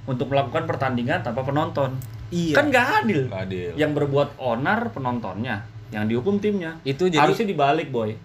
[0.09, 1.93] untuk melakukan pertandingan tanpa penonton.
[2.33, 2.57] Iya.
[2.57, 3.21] Kan nggak adil.
[3.29, 3.71] Nggak adil.
[3.77, 5.63] Yang berbuat onar penontonnya,
[5.93, 6.81] yang dihukum timnya.
[6.83, 8.17] Itu jadi Harusnya dibalik, boy.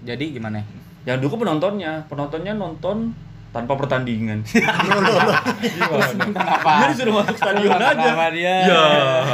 [0.00, 0.60] jadi gimana?
[1.02, 3.16] Yang dihukum penontonnya, penontonnya nonton
[3.50, 4.46] tanpa pertandingan.
[4.52, 5.42] Kenapa?
[5.58, 7.92] Dia disuruh masuk stadion aja.
[7.92, 8.54] Kenapa dia?
[8.62, 8.84] Ya.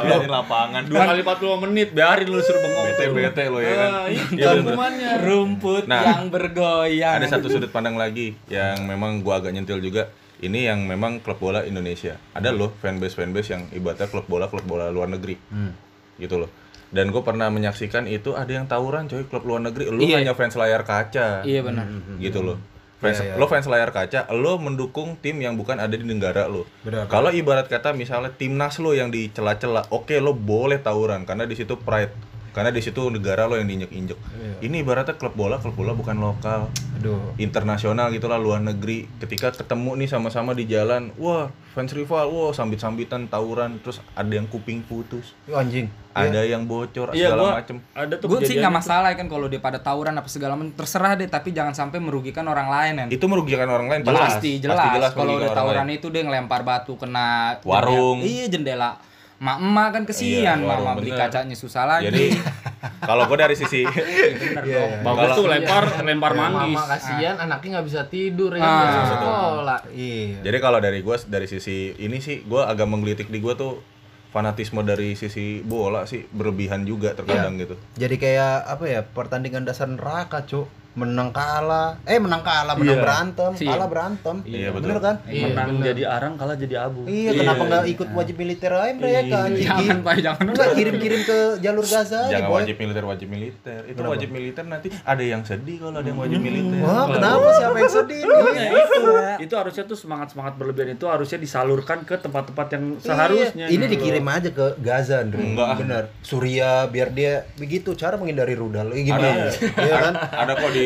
[0.01, 0.83] Di lapangan.
[0.89, 2.85] Dua kali 40 menit, biarin lu suruh bengong.
[2.89, 3.91] Bete bete lo ya kan.
[3.93, 5.11] Ah, itu Iya, hukumannya.
[5.21, 7.15] Rumput Nah, yang bergoyang.
[7.21, 10.09] Ada satu sudut pandang lagi yang memang gua agak nyentil juga.
[10.37, 12.21] Ini yang memang klub bola Indonesia.
[12.31, 15.37] Ada loh fanbase fanbase yang ibaratnya klub bola klub bola luar negeri.
[15.49, 15.73] Hmm.
[16.17, 16.49] gitu loh
[16.87, 20.17] dan gue pernah menyaksikan itu ada yang tawuran coy klub luar negeri lu Iya.
[20.17, 21.85] hanya fans layar kaca Iya benar.
[22.17, 22.57] gitu loh
[22.97, 23.37] fans Iya, iya.
[23.37, 27.05] lo fans layar kaca lo mendukung tim yang bukan ada di negara lo Benar.
[27.07, 31.77] kalau ibarat kata misalnya timnas lo yang dicela-cela oke lo boleh tawuran karena di situ
[31.77, 32.17] pride
[32.57, 34.65] karena di situ negara lo yang diinjek-injek Iya.
[34.65, 37.37] ini ibaratnya klub bola klub bola bukan lokal Aduh.
[37.37, 43.29] internasional gitulah luar negeri ketika ketemu nih sama-sama di jalan wah fans rival wah sambit-sambitan
[43.29, 45.93] tawuran terus ada yang kuping putus Ih, anjing.
[46.11, 49.47] ada yang bocor Iya, segala gua macem ada tuh Gue sih nggak masalah kan kalau
[49.47, 53.09] dia pada tawuran apa segala macam terserah deh tapi jangan sampai merugikan orang lain kan.
[53.13, 55.99] itu merugikan orang lain Pasti jelas, kalau merugikan udah tawuran lain.
[56.01, 58.19] itu dia ngelempar batu kena jendela- Warung.
[58.19, 58.91] Iya jendela.
[59.37, 62.09] Mak emak kan Iya, kesian warung, mama beli kacanya susah lagi.
[62.09, 62.25] jadi
[63.09, 64.91] kalau gue dari sisi bener dong.
[65.03, 66.73] Bagus tuh lempar lempar manggis.
[66.73, 69.05] Mama kasihan anaknya nggak bisa tidur ya Ah.
[69.07, 69.79] sekolah.
[69.91, 70.41] Iya.
[70.41, 73.85] jadi kalau dari gue dari sisi ini sih gue agak menggelitik di gue tuh
[74.29, 79.87] fanatisme dari sisi bola sih berlebihan juga terkadang gitu Jadi kayak apa ya pertandingan dasar
[79.87, 80.65] neraka cuk
[80.97, 83.05] menang kalah eh menang kalah menang Iya.
[83.05, 83.69] berantem Iya.
[83.69, 84.81] kalah berantem Iya, betul.
[84.83, 85.87] bener kan Iya, Menang bener.
[85.87, 87.01] jadi arang, kalah jadi abu.
[87.05, 90.45] iya kenapa nggak ikut wajib militer aja mereka anjing Jangan pak, jangan.
[90.49, 92.57] Enggak kirim-kirim ke jalur Gaza aja jangan boy.
[92.57, 96.41] wajib militer wajib militer itu wajib militer nanti ada yang sedih kalau ada yang wajib
[96.41, 101.37] militer Wah, kenapa siapa yang sedih itu itu harusnya tuh semangat semangat berlebihan itu harusnya
[101.37, 103.67] disalurkan ke tempat-tempat yang seharusnya.
[103.67, 103.67] Iya.
[103.69, 105.43] Ini gitu dikirim aja ke Gaza, Andre.
[105.43, 105.69] Enggak.
[105.77, 106.05] Bener.
[106.21, 108.91] Suria biar dia begitu cara menghindari rudal.
[108.91, 109.29] Eh, gimana?
[109.45, 109.51] Ada.
[109.79, 110.15] Iya kan?
[110.17, 110.86] ada kok di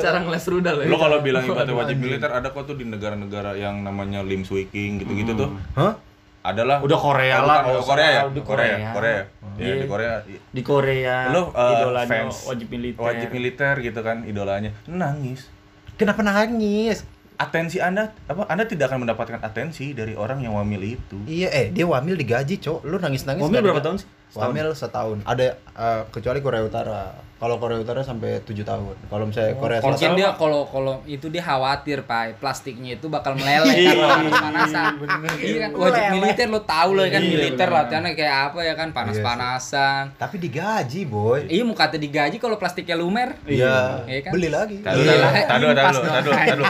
[0.00, 0.86] Cara ngeles rudal ya.
[0.86, 4.98] lo kalau bilang ibaratnya wajib militer ada kok tuh di negara-negara yang namanya lim swiking
[4.98, 5.94] gitu-gitu tuh Hah?
[6.42, 8.22] adalah Udah Korea Ah, lah, bukan, nggak Korea ya.
[8.26, 8.90] Di Korea Korea.
[8.90, 9.24] Korea ya
[9.60, 9.74] Iya.
[9.76, 10.12] di Korea
[10.50, 12.98] Di Korea lo uh, idolanya fans wajib militer.
[12.98, 15.46] wajib militer gitu kan idolanya nangis
[15.94, 17.04] Kenapa nangis?
[17.36, 21.66] atensi anda apa anda tidak akan mendapatkan atensi dari orang yang wamil itu Iya, eh
[21.68, 22.84] dia wamil digaji, Cok.
[22.84, 24.08] Lu nangis-nangis Wamil nggak berapa tahun sih?
[24.30, 24.46] Setahun.
[24.48, 25.18] Wamil setahun.
[25.26, 27.02] Ada eh, kecuali Korea Utara.
[27.34, 28.94] Kalau Korea Utara sampai 7 tahun.
[29.08, 33.32] Kalau misalnya Korea Mungkin Selatan dia kalau kalau itu dia khawatir pak plastiknya itu bakal
[33.32, 34.92] meleleh kan kalau panasan.
[35.40, 40.02] Iya kan wajib militer lo tahu lah kan militer latihannya kayak apa ya kan panas-panasan.
[40.14, 41.48] tapi digaji, boy.
[41.48, 43.34] Iya mau kata digaji kalau plastiknya lumer.
[43.42, 44.04] Iya.
[44.04, 44.32] Iya kan?
[44.36, 44.76] Beli lagi.
[44.78, 45.16] Tadu, Iya.
[45.48, 46.64] tadu, tadu, tadu, tadu, tadu.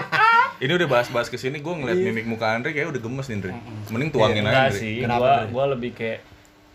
[0.61, 3.51] Ini udah bahas-bahas ke sini, gue ngeliat mimik muka Andre kayak udah gemes nih, Andre.
[3.89, 4.77] Mending tuangin aja, Enggak Andre.
[4.79, 5.49] sih, Kenapa, gua Dre?
[5.51, 6.19] gua lebih kayak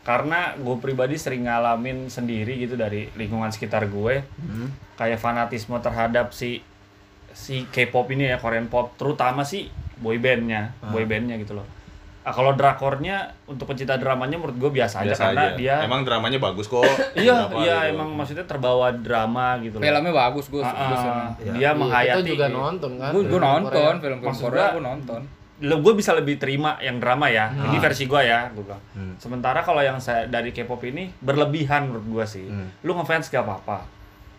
[0.05, 4.69] karena gue pribadi sering ngalamin sendiri gitu dari lingkungan sekitar gue Hmm.
[4.95, 6.61] kayak fanatisme terhadap si
[7.31, 10.87] si K-pop ini ya Korean pop terutama sih boy bandnya Ah.
[10.87, 11.65] boy bandnya gitu loh
[12.21, 15.55] ah, kalau drakornya untuk pencinta dramanya menurut gue biasa, aja Biasa karena aja.
[15.55, 16.81] dia Emang dramanya bagus kok.
[17.15, 17.91] iya iya gitu?
[17.91, 20.61] emang maksudnya terbawa drama gitu loh Filmnya bagus gue.
[20.61, 21.51] Ah, Iya.
[21.51, 25.21] dia menghayati kita juga nonton kan Gue film nonton film-film Maksud Korea gua- gue nonton.
[25.57, 29.15] Lo gue bisa lebih terima yang drama ya ini versi gue ya gue bilang Hmm.
[29.15, 32.67] sementara kalau yang saya dari K-pop ini berlebihan menurut gue sih Hmm.
[32.81, 33.87] lu ngefans gak apa-apa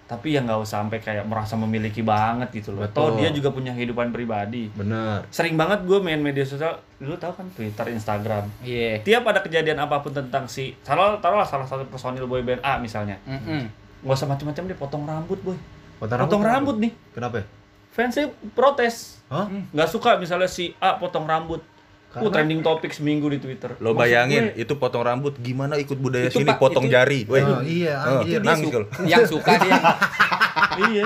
[0.05, 2.95] tapi ya nggak usah sampai kayak merasa memiliki banget gitu loh Betul.
[2.95, 5.27] atau dia juga punya kehidupan pribadi Bener.
[5.29, 9.01] sering banget gue main media sosial lu tahu kan Twitter Instagram Iya.
[9.01, 13.19] tiap ada kejadian apa pun tentang si taruh taruhlah salah satu personil boyband A misalnya
[13.25, 13.67] Mm-mm.
[14.01, 15.59] nggak usah macam-macam dia potong rambut boy
[15.97, 16.55] Potong, potong kenapa?
[16.55, 17.37] rambut nih Kenapa?
[17.41, 17.45] ya?
[17.97, 19.49] Fansnya protes Hah?
[19.49, 21.65] nggak suka misalnya si A potong rambut
[22.09, 23.77] Uh, Karena- trending topik seminggu di Twitter.
[23.77, 26.97] Lo Maksud bayangin gue, itu potong rambut gimana ikut budaya Itu, sini Pak, potong itu-
[26.97, 27.29] jari.
[27.29, 27.45] Weh.
[27.45, 28.41] Oh, iya, Oh, anjir.
[28.41, 29.77] Dia nangis su- yang suka dia
[30.89, 31.05] iya,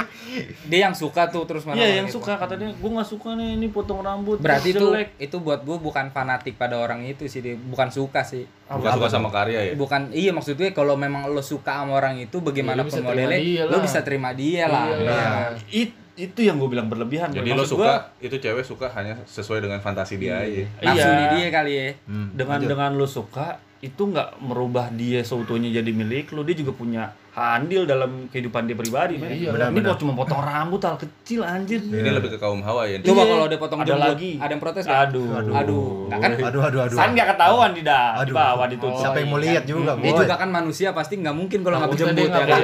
[0.65, 3.67] dia yang suka tuh terus mana iya yang suka katanya gue nggak suka nih ini
[3.69, 4.39] potong rambut.
[4.39, 5.19] berarti itu jelek.
[5.19, 9.09] itu buat gue bukan fanatik pada orang itu sih dia bukan suka sih Bukan suka
[9.09, 9.75] sama karya ya.
[9.75, 13.39] bukan iya maksud gue kalau memang lo suka sama orang itu Iya, bagaimanapun terima modelnya
[13.67, 15.11] lo bisa terima dia lah Iya Iya.
[15.11, 15.51] lah.
[15.69, 17.29] It- itu yang gue bilang berlebihan.
[17.31, 20.65] Jadi lo suka gua, itu cewek suka hanya sesuai dengan fantasi dia aja.
[20.79, 21.33] nafsunya Iya.
[21.35, 22.69] dia kali ya Hmm, dengan lanjut.
[22.69, 23.47] dengan lo suka
[23.81, 28.75] itu nggak merubah dia seutuhnya jadi milik lo dia juga punya andil dalam kehidupan dia
[28.75, 29.31] pribadi men.
[29.31, 29.89] Iya, ini benar-benar.
[29.89, 33.01] kok cuma potong rambut hal kecil anjir Ini lebih ke kaum hawa ya.
[33.01, 33.31] coba Iya.
[33.31, 34.33] kalau dia potong Ada jembut lagi.
[34.37, 35.01] ada yang protes nggak?
[35.07, 35.55] aduh Aduh.
[35.55, 36.97] aduh nggak kan Aduh, aduh, aduh.
[36.99, 39.47] San nggak ketahuan di da di bawah ditutup Oh, Siapa yang mau iya.
[39.49, 42.63] lihat juga, dia juga kan manusia pasti nggak mungkin kalau nggak jembut ya kan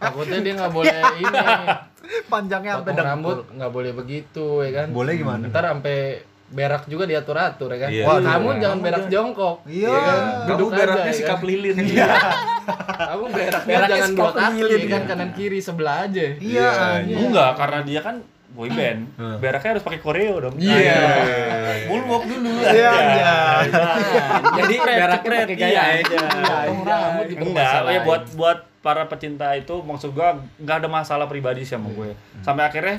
[0.00, 1.38] takutnya dia nggak boleh ini
[2.26, 3.06] Panjangnya sampai dengkul.
[3.06, 5.44] rambut nggak boleh begitu ya kan Boleh gimana?
[5.46, 5.98] ntar sampai
[6.48, 8.04] berak juga diatur atur ya kan Iya.
[8.04, 8.58] Wah, kamu Iya.
[8.60, 9.86] jangan berak jongkok Iya.
[9.88, 10.20] ya kan?
[10.20, 11.46] Kamu Duduk beraknya aja, ya sikap kan?
[11.46, 11.76] lilin.
[13.00, 15.08] kamu beraknya Beraknya jangan dua kaki lilin, ya kan ya.
[15.08, 16.70] kanan kiri sebelah aja Iya,
[17.00, 18.16] Iya, enggak karena dia kan
[18.50, 19.00] boy band.
[19.14, 19.38] Hmm.
[19.38, 20.54] beraknya harus pakai koreo dong.
[20.56, 20.98] Iya.
[21.86, 22.90] moonwalk dulu Iya,
[23.60, 23.84] aja
[24.56, 25.82] jadi Cepret, beraknya cepret, pakai gaya iya.
[25.98, 26.18] aja.
[26.66, 27.80] Potong rambut juga enggak.
[27.86, 32.10] ya buat buat para pecinta itu maksud gua nggak ada masalah pribadi sih sama gue
[32.40, 32.96] sampai akhirnya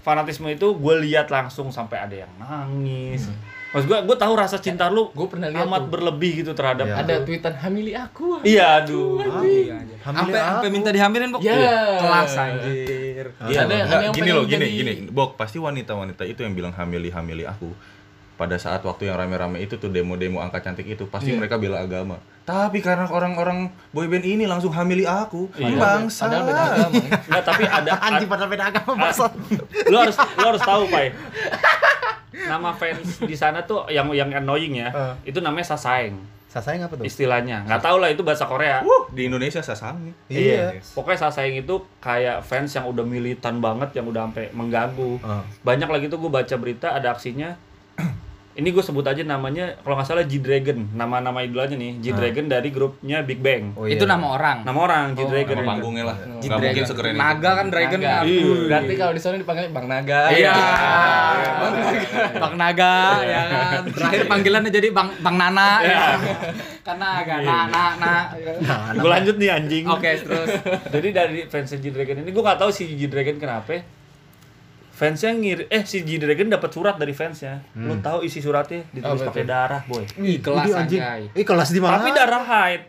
[0.00, 3.28] fanatisme itu gue lihat langsung sampai ada yang nangis.
[3.68, 6.88] Maksud gua gue tahu rasa cinta lu gue pernah lihat amat tuh, berlebih gitu terhadap
[6.88, 6.96] Iya.
[6.98, 9.20] ada tweetan hamili aku iya aduh.
[9.44, 9.94] Iya, aja.
[10.08, 12.00] Hamilin sampai minta dihamilin pok Ya.
[12.00, 12.72] kelas anjir
[13.42, 14.92] Iya, Ada- ada yang gini loh, gini, jadi- gini.
[15.08, 17.70] Bok, pasti wanita-wanita itu yang bilang hamili-hamili aku.
[18.34, 21.38] Pada saat waktu yang rame-rame itu tuh demo-demo angka cantik itu, pasti Iya.
[21.38, 22.22] mereka bela agama.
[22.44, 25.74] Tapi karena orang-orang boyband ini langsung hamili aku, Iya.
[25.74, 26.24] bangsa.
[26.24, 26.94] padahal beda agama.
[27.02, 29.30] Enggak, tapi ada Anjing pada beda agama maksud.
[29.84, 31.10] lu harus lu harus tahu pai
[32.40, 35.14] nama fans di sana tuh yang yang annoying ya Eh.
[35.26, 36.14] itu namanya sasaeng
[36.48, 37.04] Sasayang apa tuh?
[37.04, 40.16] istilahnya nggak tahu lah itu bahasa Korea Wuh, di Indonesia sasangi.
[40.26, 40.80] Iya.
[40.90, 45.44] pokoknya sasaeng itu kayak fans yang udah militan banget yang udah sampai mengganggu Ah.
[45.60, 47.52] banyak lagi tuh gue baca berita ada aksinya
[48.58, 52.46] ini gue sebut aja namanya kalau nggak salah G Dragon nama-nama idolanya nih G Dragon
[52.46, 54.10] dari grupnya Big Bang Oh, itu iya.
[54.10, 56.16] nama orang nama orang G Oh, Dragon Nama panggungnya lah.
[56.36, 56.90] G Nggak mungkin Dragon.
[56.90, 57.20] sekeren itu.
[57.20, 58.10] naga kan dragon Naga.
[58.10, 58.54] kan Iya.
[58.66, 60.50] berarti kalau di sana dipanggil bang naga Iya.
[60.50, 60.58] Ya.
[62.42, 63.80] Bang Naga ya kan.
[63.88, 66.02] Terakhir panggilannya jadi Bang Bang Nana ya.
[66.82, 68.12] Kan Naga, na na na.
[68.92, 70.50] gue lanjut nih anjing Oke, terus
[70.88, 73.86] Jadi dari fans G Dragon ini gue gak tahu si G Dragon kenapa.
[74.98, 77.62] Fansnya ngir eh si G Dragon dapat surat dari fansnya.
[77.78, 80.02] Lu tahu isi suratnya ditulis Apa pakai darah, boy.
[80.18, 81.00] Ih, kelas Ini anjing.
[81.38, 82.02] Ih, kelas di mana?
[82.02, 82.82] Tapi darah haid.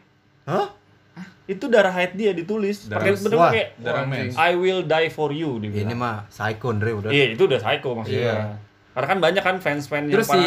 [0.50, 0.68] Hah?
[1.46, 2.90] Itu darah haid dia ditulis.
[2.90, 3.38] Pakai bener
[3.78, 4.34] Darah mens.
[4.34, 7.10] I will die for you dia Ini mah psycho Andre udah.
[7.14, 8.26] Iya, itu udah psycho maksudnya.
[8.26, 8.38] Iya.
[8.98, 10.44] Karena kan banyak kan fans-fans yang Terus si.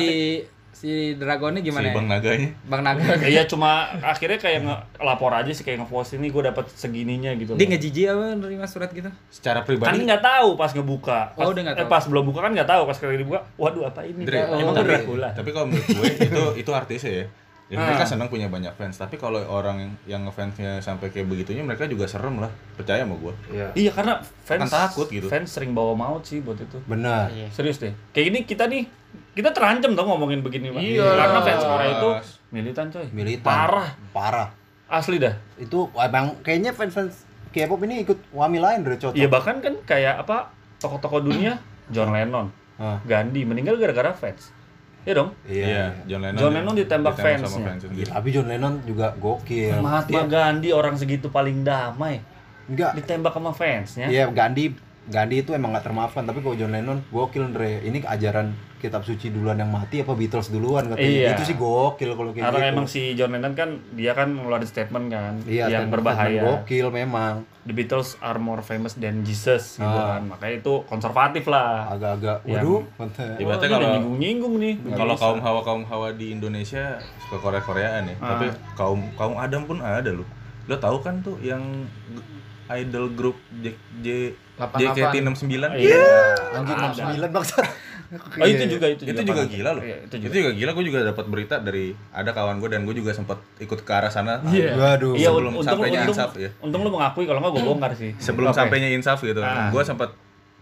[0.73, 1.85] Si Dragonnya gimana?
[1.85, 1.95] Si ya?
[1.95, 2.49] Bang Naganya.
[2.65, 3.05] Bang Naga.
[3.29, 4.61] Iya cuma akhirnya kayak
[4.99, 7.55] ngelapor aja sih kayak ngepost ini gue dapat segininya gitu.
[7.55, 7.71] Dia loh.
[7.71, 9.09] ngejijik apa nerima surat gitu?
[9.29, 11.19] Secara kan pribadi, nggak tahu pas ngebuka.
[11.33, 11.93] Pas, Oh, dia nggak eh, tahu.
[11.93, 13.41] pas belum buka kan nggak tahu pas kali dibuka.
[13.55, 14.25] Waduh apa ini?
[14.25, 15.29] Dre, Oh, emang tapi, Dracula.
[15.31, 17.27] tapi kalau menurut gue itu itu artisnya ya.
[17.73, 18.11] Ya, mereka Ah.
[18.13, 22.05] senang punya banyak fans, tapi kalau orang yang, yang ngefansnya sampai kayak begitunya mereka juga
[22.05, 22.53] serem lah.
[22.77, 23.33] Percaya sama gue.
[23.49, 23.67] Iya.
[23.73, 25.27] Iya karena fans Kan takut gitu.
[25.27, 26.77] Fans sering bawa maut sih buat itu.
[26.85, 27.33] Benar.
[27.49, 27.97] Serius deh.
[28.13, 28.85] Kayak ini kita nih
[29.33, 30.85] kita terancam dong ngomongin begini Pak.
[30.85, 31.09] Iya.
[31.17, 32.09] Karena fans Korea itu
[32.51, 33.07] militan coy.
[33.09, 33.49] Militan.
[33.49, 33.89] Parah.
[34.13, 34.49] Parah.
[34.87, 35.33] Asli dah.
[35.57, 39.17] Itu emang kayaknya fans-fans K-pop ini ikut wami lain udah cocok.
[39.17, 41.57] Iya bahkan kan kayak apa tokoh-tokoh dunia
[41.89, 43.01] John Lennon, Ah.
[43.03, 44.53] Gandhi meninggal gara-gara fans.
[45.03, 45.31] Iya dong.
[45.51, 45.85] Iya.
[46.07, 46.39] John Lennon.
[46.39, 47.49] John Lennon ditembak sama fansnya.
[47.51, 48.09] fansnya Iya, sendiri.
[48.15, 49.75] Tapi John Lennon juga gokil.
[49.83, 52.23] Mahatma Gandhi orang segitu paling damai
[52.71, 52.95] Enggak.
[52.95, 54.07] ditembak sama fansnya.
[54.07, 58.51] Iya, Gandhi Gandhi itu emang nggak termaafkan tapi kalau John Lennon gokil Andre ini ajaran
[58.79, 61.31] kitab suci duluan yang mati apa Beatles duluan katanya Iya.
[61.33, 64.63] itu sih gokil kalau kayak Karena gitu emang si John Lennon kan dia kan ngeluarin
[64.65, 66.31] statement kan iya yang statement- berbahaya.
[66.33, 70.19] statement gokil memang The Beatles are more famous than Jesus gitu Ah.
[70.19, 70.23] kan.
[70.29, 71.91] Makanya itu konservatif lah.
[71.93, 72.81] agak-agak Yang- waduh
[73.37, 74.75] Ibaratnya Oh, ini kalau- nyinggung-nyinggung nih.
[74.93, 78.35] Kalau kaum hawa kaum hawa di Indonesia suka Korea Koreaan ya, Ah.
[78.35, 80.27] tapi kaum kaum Adam pun ada loh.
[80.65, 81.63] Lo tahu kan tuh yang
[82.71, 84.07] idol grup J, J
[84.59, 85.57] JKT69?
[85.75, 86.05] Iya.
[86.55, 87.19] anjing Ada.
[87.19, 87.67] 69 bangsat
[88.13, 89.13] Oh itu juga itu juga.
[89.17, 89.81] itu juga gila loh.
[89.81, 90.35] Iya, itu itu, juga.
[90.37, 90.71] juga gila.
[90.77, 94.13] Gue juga dapat berita dari ada kawan gue dan gue juga sempat ikut ke arah
[94.13, 94.45] sana.
[94.45, 94.77] Iya.
[94.77, 96.51] waduh Iya, sebelum untung, sampainya untung, insaf ya.
[96.61, 98.13] untung lu mengakui kalau nggak gue bongkar sih.
[98.21, 98.59] Sebelum Oke.
[98.61, 99.73] sampainya insaf gitu, Ah.
[99.73, 100.13] gue sempat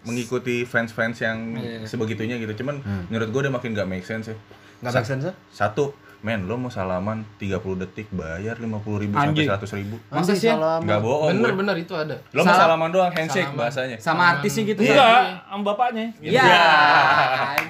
[0.00, 1.38] mengikuti fans-fans yang
[1.84, 2.62] sebegitunya gitu.
[2.62, 2.78] Cuman
[3.10, 4.36] menurut gue udah makin gak make sense ya.
[4.80, 5.26] nggak make sense?
[5.50, 9.48] Satu, men lo mau salaman 30 detik bayar 50 ribu sampai Anjing.
[9.48, 9.96] 100 ribu.
[10.06, 10.52] Masa sih?
[10.52, 11.59] Nggak bohong bener gue.
[11.59, 12.61] bener itu ada Lo mau Salam.
[12.68, 13.59] salaman doang handshake Salaman.
[13.59, 13.96] bahasanya.
[13.98, 14.80] Sama artisnya gitu.
[14.83, 16.06] Enggak, sama bapaknya.
[16.18, 16.44] Iya.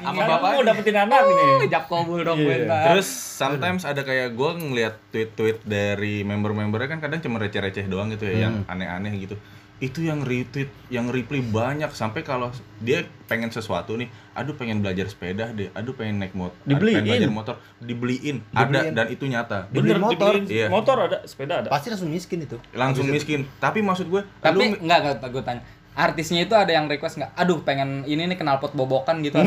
[0.00, 0.50] Sama Sama bapaknya.
[0.52, 1.50] mau dapetin anak nih.
[1.60, 2.46] Ngejap kobul dong Iya.
[2.48, 2.82] gue ntar.
[2.90, 8.24] Terus sometimes ada kayak gue ngeliat tweet-tweet dari member-membernya kan kadang cuma receh-receh doang gitu
[8.24, 9.38] ya, yang aneh-aneh gitu.
[9.80, 12.52] Itu yang retweet, yang reply banyak sampai kalau
[12.84, 17.00] dia pengen sesuatu nih, aduh pengen belajar sepeda deh, aduh pengen naik motor, Dibeliin.
[17.00, 19.72] pengen belajar motor, dibeliin, ada dan itu nyata.
[19.72, 20.32] Bener, Dibeliin motor.
[20.36, 20.44] dibeliin.
[20.52, 20.66] Iya.
[20.68, 21.68] Motor ada, sepeda ada.
[21.72, 23.48] pasti langsung miskin itu Langsung miskin.
[23.56, 25.62] Tapi maksud gue, Tapi lu enggak enggak gue tanya.
[25.90, 27.34] Artisnya itu ada yang request nggak?
[27.34, 29.36] Aduh pengen ini nih knalpot bobokan gitu.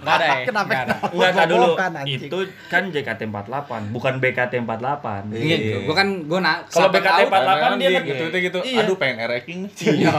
[0.00, 0.36] Enggak ada ya?
[0.48, 0.94] Kenapa Nggak ada.
[1.12, 1.66] Enggak, tak dulu.
[2.08, 5.06] Itu kan JKT48, bukan BKT48.
[5.30, 8.58] Iya, gue kan gue nak Kalau sampai BKT tahu- 48 dia kan gitu, gitu, gitu.
[8.64, 8.80] Iya.
[8.82, 9.60] Aduh pengen ereking.
[10.00, 10.12] Iya.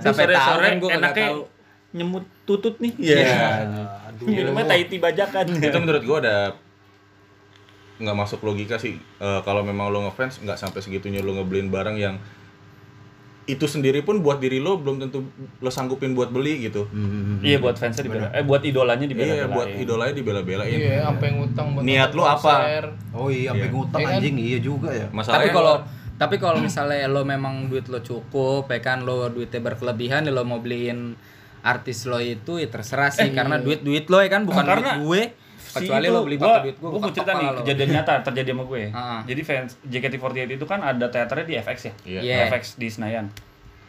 [0.00, 1.40] Sampai sore kan gue nggak enaknya tahu.
[1.90, 2.92] nyemut tutut nih.
[2.96, 3.64] Iya.
[4.20, 5.46] Minumnya Tahiti bajakan.
[5.66, 6.36] itu menurut gua ada
[7.96, 11.96] nggak masuk logika sih Eh, kalau memang lo ngefans nggak sampai segitunya lo ngebeliin barang
[11.96, 12.16] yang
[13.42, 15.26] itu sendiri pun buat diri lo belum tentu
[15.56, 16.86] lo sanggupin buat beli gitu
[17.40, 18.28] Iya buat fansnya dibela.
[18.30, 19.32] Eh buat idolanya dibela.
[19.32, 22.52] iya buat idolanya dibela-belain iya apa yang utang buat Niat lu apa?
[23.10, 23.72] oh iya sampai Iya.
[23.72, 24.16] ngutang Iya kan?
[24.16, 25.74] anjing iya juga ya Tapi masalahnya kalau
[26.14, 30.44] tapi kalau misalnya lo memang duit lo cukup, ya kan lo duitnya berkelebihan, ya lo
[30.44, 31.16] mau beliin
[31.62, 35.32] artis lo itu ya terserah sih karena duit duit lo ya kan bukan Karena duit
[35.32, 35.49] gue.
[35.70, 36.88] Si Kecuali itu, lo beli gua- pakai duit gue.
[36.88, 38.82] Gua mau cerita nih kejadian nyata terjadi sama gue.
[38.90, 39.20] Ah.
[39.22, 41.92] Jadi fans JKT48 itu kan ada teaternya di FX ya.
[42.04, 42.20] Iya.
[42.20, 42.36] Iya.
[42.48, 43.26] FX di Senayan.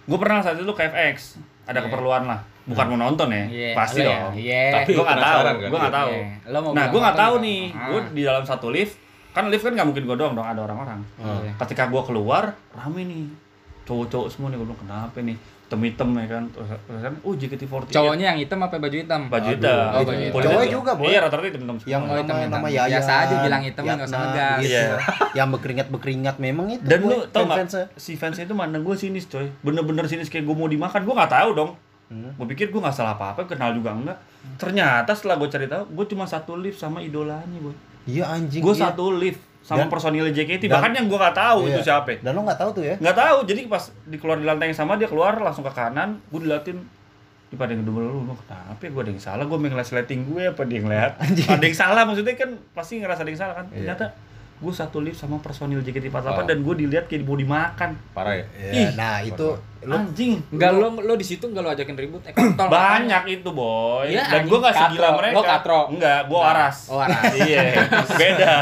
[0.04, 1.42] Gue pernah saat itu ke FX.
[1.64, 2.42] Ada keperluan lah.
[2.64, 3.44] Bukan mau nonton ya.
[3.44, 4.34] Iya, Pasti lo ya, dong.
[4.36, 4.64] iya.
[4.72, 5.40] Tapi gue nggak tahu.
[5.42, 5.56] Kan?
[5.64, 6.12] Gue nggak tahu.
[6.12, 6.30] Iya.
[6.46, 7.62] Lo mau Nah, gue nggak tahu nih.
[7.72, 7.88] Ah.
[7.88, 8.94] Gue di dalam satu lift.
[9.32, 10.44] Kan lift kan nggak mungkin gue doang dong.
[10.44, 11.00] Ada orang-orang.
[11.18, 11.52] Iya.
[11.58, 13.26] Ketika gue keluar, rame nih.
[13.84, 14.58] Cowok-cowok semua nih.
[14.58, 15.38] Gue bilang kenapa nih?
[15.72, 16.44] Hitam-hitam ya kan.
[16.52, 17.88] Terus, terus kan, oh JKT48.
[17.90, 19.22] Cowoknya yang hitam apa baju hitam?
[19.26, 19.72] baju hitam.
[19.72, 20.36] Oh, baju hitam.
[20.44, 20.76] Cowok hitam.
[20.76, 21.08] juga, Boy.
[21.08, 21.88] Iya, rata-rata hitam-hitam semua.
[21.90, 22.52] yang Oh, hitam, nama hitam.
[22.54, 24.60] nama Yayan Biasa aja bilang hitam, nggak usah Yatna, ngegas.
[24.60, 24.70] gitu.
[24.70, 24.86] Iya.
[25.32, 27.86] yang berkeringat berkeringat memang itu Dan lu tau gak, fans-fansnya.
[27.96, 31.32] si fansnya itu mandang gue sinis coy Bener-bener sinis kayak gue mau dimakan, gue gak
[31.32, 31.72] tahu dong
[32.06, 32.28] Hmm.
[32.36, 34.20] Gue pikir gue gak salah apa-apa, kenal juga enggak
[34.58, 37.72] Ternyata setelah gue cari tahu, gue cuma satu lift sama idolanya boy
[38.04, 38.92] iya anjing Gue iya.
[38.92, 41.72] satu lift sama Dan- personil JKT, dan- bahkan yang gue gak tahu Iya.
[41.72, 42.18] itu siapa.
[42.18, 42.96] Dan lo nggak tahu tuh ya?
[42.98, 46.42] Gak tahu, jadi pas dikeluar di lantai yang sama, dia keluar langsung ke kanan Gue
[46.42, 46.82] diliatin
[47.48, 48.90] di pada yang kedua lu, kenapa ya?
[48.90, 51.12] Gue ada yang salah, gue main lighting gue apa dia ngeliat?
[51.52, 53.66] Ada yang salah, maksudnya kan pasti ngerasa ada yang salah kan?
[53.70, 53.92] Iya.
[53.92, 54.06] Ternyata
[54.62, 56.46] gue satu lift sama personil JKT48 Oh.
[56.46, 60.38] dan gue dilihat kayak mau dimakan parah ya Iya, nah itu lo Anjing.
[60.54, 62.70] Enggak lo lo di situ enggak lo ajakin ribut eh kontol.
[62.70, 64.06] Banyak itu, boy.
[64.06, 65.34] Iya, Dan gue gak segila mereka.
[65.34, 65.80] Lo katro.
[65.90, 66.78] Enggak, gue waras.
[66.88, 67.34] Oh, waras.
[67.42, 67.82] iya.
[68.22, 68.54] Beda.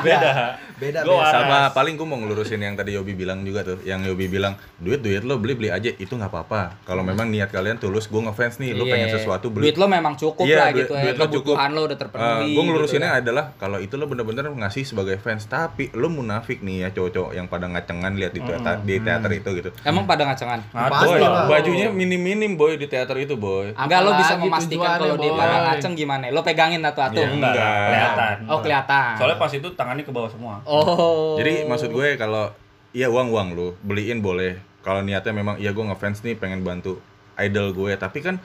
[0.00, 0.32] Beda.
[0.82, 1.30] Beda waras.
[1.32, 4.98] sama paling gue mau ngelurusin yang tadi Yobi bilang juga tuh yang Yobi bilang duit
[4.98, 8.58] duit lo beli beli aja itu nggak apa-apa kalau memang niat kalian tulus gue ngefans
[8.58, 8.92] nih lo Iya.
[8.92, 11.02] pengen sesuatu beli Duit lo memang cukup Iya, lah duit- gitu ya.
[11.04, 11.54] duit lo cukup.
[11.72, 12.52] Lo udah terpenuhi.
[12.52, 13.22] gue ngelurusinnya gitu kan.
[13.24, 17.46] adalah kalau itu lo bener-bener ngasih sebagai fans tapi lo munafik nih ya cowok-cowok yang
[17.46, 20.60] pada ngacengan lihat di teater di teater itu gitu Emang pada ngacengan.
[20.74, 21.46] Boy lah.
[21.46, 25.94] bajunya minim-minim boy di teater itu boy Enggak lo bisa memastikan kalau dia pada ngaceng
[25.94, 26.28] gimana?
[26.28, 26.80] Lo pegangin.
[26.82, 26.90] Iya.
[26.92, 27.86] Enggak, Enggak.
[27.86, 28.36] kelihatan.
[28.48, 29.10] Oh, kelihatan.
[29.14, 30.58] Soalnya pas itu tangannya ke bawah semua.
[30.72, 31.36] Oh.
[31.36, 32.48] Jadi maksud gue kalau
[32.90, 34.56] iya uang uang lu beliin boleh.
[34.80, 36.98] Kalau niatnya memang iya gue ngefans nih pengen bantu
[37.34, 38.40] idol gue, tapi kan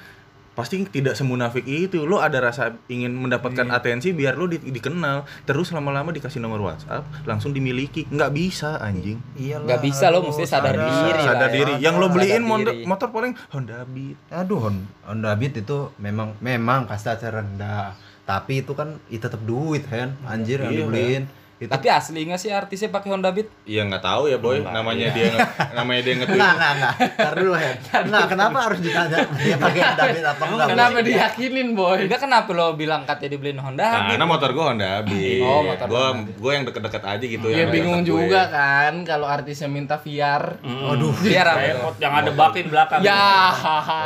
[0.54, 2.04] pasti tidak semunafik itu.
[2.04, 7.06] Lo ada rasa ingin mendapatkan atensi biar lo di- dikenal, terus lama-lama dikasih nomor WhatsApp,
[7.24, 8.06] langsung dimiliki.
[8.08, 9.22] Nggak bisa anjing.
[9.36, 11.54] Iyalah, Nggak bisa, lo mesti sadar diri lah Sadar ya.
[11.54, 11.74] diri.
[11.78, 12.84] Yang lo Sadar beliin motor, diri.
[12.84, 14.18] motor paling Honda Beat.
[14.32, 17.94] Aduh, Hon- Honda Beat itu memang memang kasta rendah.
[18.24, 21.24] Tapi itu kan itu tetap duit kan, anjir yang Iya, dibeliin.
[21.58, 23.50] Itu Tapi asli nggak sih artisnya pakai Honda Beat?
[23.64, 26.38] Iya nggak tahu ya boy, namanya dia nge- namanya dia nge-tweet.
[26.38, 26.94] Enggak, enggak, enggak.
[27.18, 27.76] Ntar dulu, Hen.
[28.08, 30.68] Enggak, kenapa harus ditanya dia pakai David apa enggak?
[30.70, 31.98] Kenapa diyakinin boy?
[32.00, 34.06] Enggak kenapa lo bilang katanya dibeliin Honda Beat?
[34.14, 35.42] Karena motor gua Honda Beat.
[35.42, 38.22] Oh, motor gua Honda gua yang deket-deket aja gitu Ya yang bingung deket gue.
[38.24, 40.62] juga kan kalau artisnya minta VR.
[40.62, 41.14] Waduh.
[41.18, 41.58] Biar apa?
[41.60, 41.84] Kayak tuh?
[41.84, 43.00] pot yang ada bakin belakang.
[43.02, 43.26] Ya.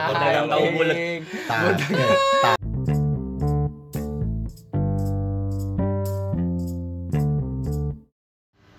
[0.08, 0.96] Motor yang tahu bulat.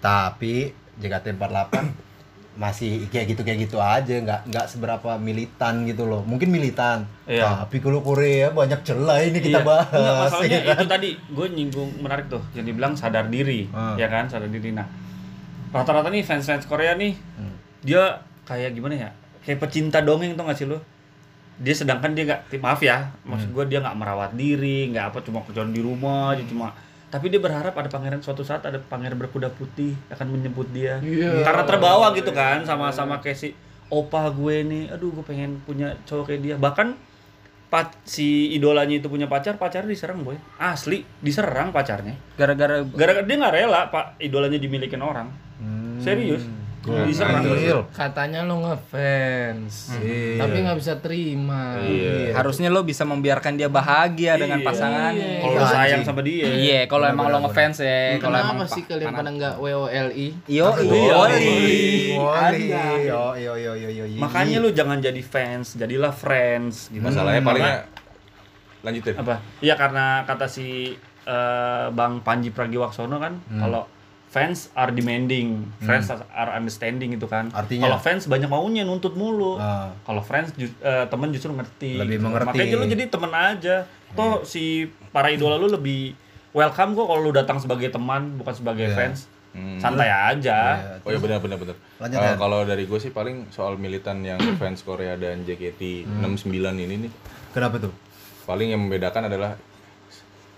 [0.02, 1.72] Tapi JKT48
[2.52, 6.20] masih kayak gitu kayak gitu aja, nggak nggak seberapa militan gitu loh.
[6.20, 7.64] Mungkin militan, Iya.
[7.64, 9.64] tapi kalau Korea banyak celah ini kita Iya.
[9.64, 9.88] bahas.
[9.88, 10.76] Enggak, masalahnya ya kan?
[10.76, 13.96] itu tadi gue nyinggung menarik tuh yang dibilang sadar diri Ah.
[13.96, 14.84] ya kan sadar diri nah
[15.70, 17.56] rata-rata nih fans fans Korea nih Hmm.
[17.80, 19.10] dia kayak gimana ya
[19.40, 20.76] kayak pecinta dongeng tuh gak sih lo
[21.54, 23.56] dia sedangkan dia nggak maaf ya maksud Hmm.
[23.56, 26.76] gue dia nggak merawat diri nggak apa cuma kerjaan di rumah dia cuma
[27.12, 30.96] tapi dia berharap ada pangeran suatu saat ada pangeran berkuda putih akan menjemput dia.
[31.04, 31.44] Iya.
[31.44, 33.52] karena terbawa gitu kan sama sama kayak si
[33.92, 34.82] opa gue nih.
[34.96, 36.54] Aduh gue pengen punya cowok kayak dia.
[36.56, 36.96] Bahkan
[37.68, 40.40] pac- si idolanya itu punya pacar pacarnya diserang boy.
[40.56, 42.16] Asli diserang pacarnya.
[42.40, 45.28] Gara-gara gara-gara dia nggak rela pak idolanya dimilikin orang.
[45.60, 46.00] Hmm.
[46.00, 46.42] serius
[46.82, 47.06] Gokil.
[47.06, 47.46] diserang
[47.88, 49.94] Katanya lo ngefans.
[49.96, 50.34] Iya.
[50.36, 51.78] Tapi nggak bisa terima.
[51.78, 52.34] Iya.
[52.34, 54.66] harusnya lo bisa membiarkan dia bahagia dengan Iya.
[55.38, 56.02] kalau lu Iya, sayang anjing.
[56.04, 59.54] sama dia Iya, kalau emang lo ngefans ya, kalau emang Kenapa sih kalian pada nggak
[59.56, 60.28] WOLI?
[60.44, 61.12] Yo, Iya.
[61.12, 61.46] Woli.
[62.12, 62.66] Woli.
[63.04, 64.04] Yo yo yo yo yo.
[64.04, 64.18] yo.
[64.18, 67.64] makanya lu jangan jadi fans jadilah friends gitu Masalahnya paling
[68.82, 69.14] lanjutin.
[69.14, 70.90] apa iya karena kata si
[71.22, 73.86] eh, bang Panji Pragiwaksono kan kalau
[74.32, 77.84] fans are demanding friends are understanding itu kan Artinya?
[77.84, 79.92] kalau fans banyak maunya nuntut mulu Ah.
[80.02, 82.24] kalau friends ju- eh, temen justru ngerti Lebih gitu.
[82.24, 82.48] mengerti.
[82.48, 83.76] makanya lu jadi temen aja
[84.10, 86.16] toh si para idola lu lebih
[86.50, 88.96] welcome kok kalau lu datang sebagai teman bukan sebagai Iya.
[88.96, 89.76] fans Hmm.
[89.76, 91.04] santai aja Iya.
[91.04, 91.76] Oh iya benar benar benar.
[91.98, 96.24] Lanjut, Kalau dari gue sih paling soal militan yang fans Korea dan JKT Hmm.
[96.26, 97.12] 69 ini nih
[97.52, 97.92] Kenapa tuh?
[98.42, 99.60] paling yang membedakan adalah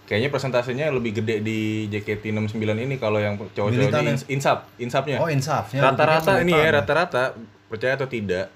[0.05, 4.13] kayaknya persentasenya lebih gede di JKT 69 ini kalau yang cowok-cowoknya Militan ya?
[4.13, 5.17] ins- insap, insapnya.
[5.17, 5.81] Oh insafnya.
[5.83, 7.33] rata-rata ini ya rata-rata
[7.67, 8.53] percaya atau tidak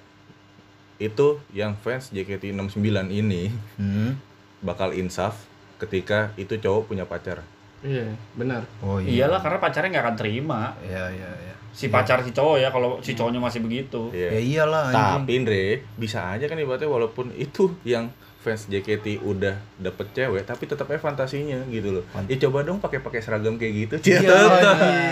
[0.99, 2.75] itu yang fans JKT 69
[3.09, 4.19] ini Hmm.
[4.61, 5.39] bakal insaf
[5.77, 7.47] ketika itu cowok punya pacar.
[7.79, 8.67] Iya, benar.
[8.81, 9.23] Oh iya.
[9.23, 11.55] iyalah karena pacarnya nggak akan terima Iya iya iya.
[11.71, 14.35] si pacar si cowok ya kalau si cowoknya masih begitu Iya.
[14.35, 14.91] Ya iyalah.
[14.91, 20.65] Tapi Andre, bisa aja kan ibaratnya walaupun itu yang fans JKT udah dapet cewek tapi
[20.65, 22.05] tetap aja fantasinya gitu loh.
[22.25, 23.95] Ya coba dong pakai pakai seragam kayak gitu.
[24.15, 24.31] Iya,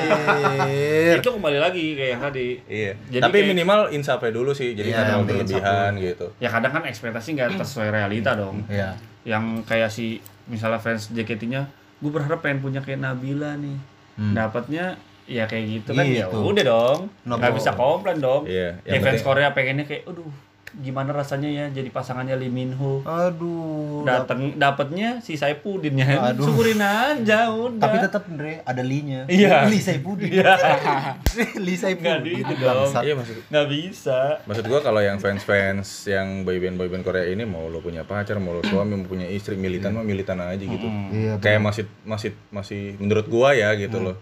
[0.07, 1.19] anjir.
[1.19, 2.93] itu kembali lagi kayak yang tadi Iya.
[3.09, 4.73] Jadi tapi kayak- minimal insafnya dulu sih.
[4.73, 6.27] Jadi Iya, insaf berlebihan gitu.
[6.39, 8.95] ya kadang kan ekspektasi nggak sesuai realita dong Iya.
[9.25, 13.75] yang kayak si misalnya fans JKT-nya gue berharap pengen punya kayak Nabila nih
[14.15, 14.33] Hmm.
[14.33, 16.39] dapatnya ya kayak gitu kan ya Gitu.
[16.39, 17.53] udah dong nggak mau.
[17.53, 20.31] bisa komplain dong Iya, yang fans Korea pengennya kayak aduh
[20.77, 24.05] gimana rasanya ya jadi pasangannya Lee Min Ho Aduh.
[24.05, 26.45] dateng dapetnya si Saipudin ya Aduh.
[26.45, 29.25] syukurin aja udah Tapi tetap Andre ada Li-nya.
[29.27, 29.65] Iya.
[29.67, 30.29] Li Saipudin.
[30.29, 30.53] Iya.
[31.65, 32.37] Li Nggak Saipudin.
[32.45, 32.91] gitu dong.
[32.93, 37.67] Iya maksud nggak bisa maksud gua kalau yang fans-fans yang boyband boyband Korea ini mau
[37.67, 40.87] lo punya pacar, mau lo suami, mau punya istri, militan mah militan aja gitu.
[41.11, 41.41] Iya.
[41.41, 44.17] Kayak masih masih masih menurut gua ya gitu loh.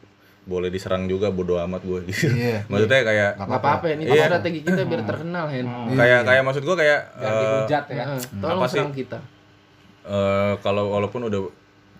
[0.44, 2.28] Boleh diserang juga bodo amat gua gitu.
[2.28, 2.64] Iya.
[2.66, 4.24] Maksudnya kayak Nggak apa-apa ini Iya.
[4.26, 5.66] strategi kita biar terkenal, Hen.
[5.90, 8.04] kayak kayak maksud gua kayak Biar eh, dihujat ya.
[8.04, 8.76] Heeh, Tolong Apa sih?
[8.76, 9.18] serang kita.
[10.04, 11.40] eh, kalau walaupun udah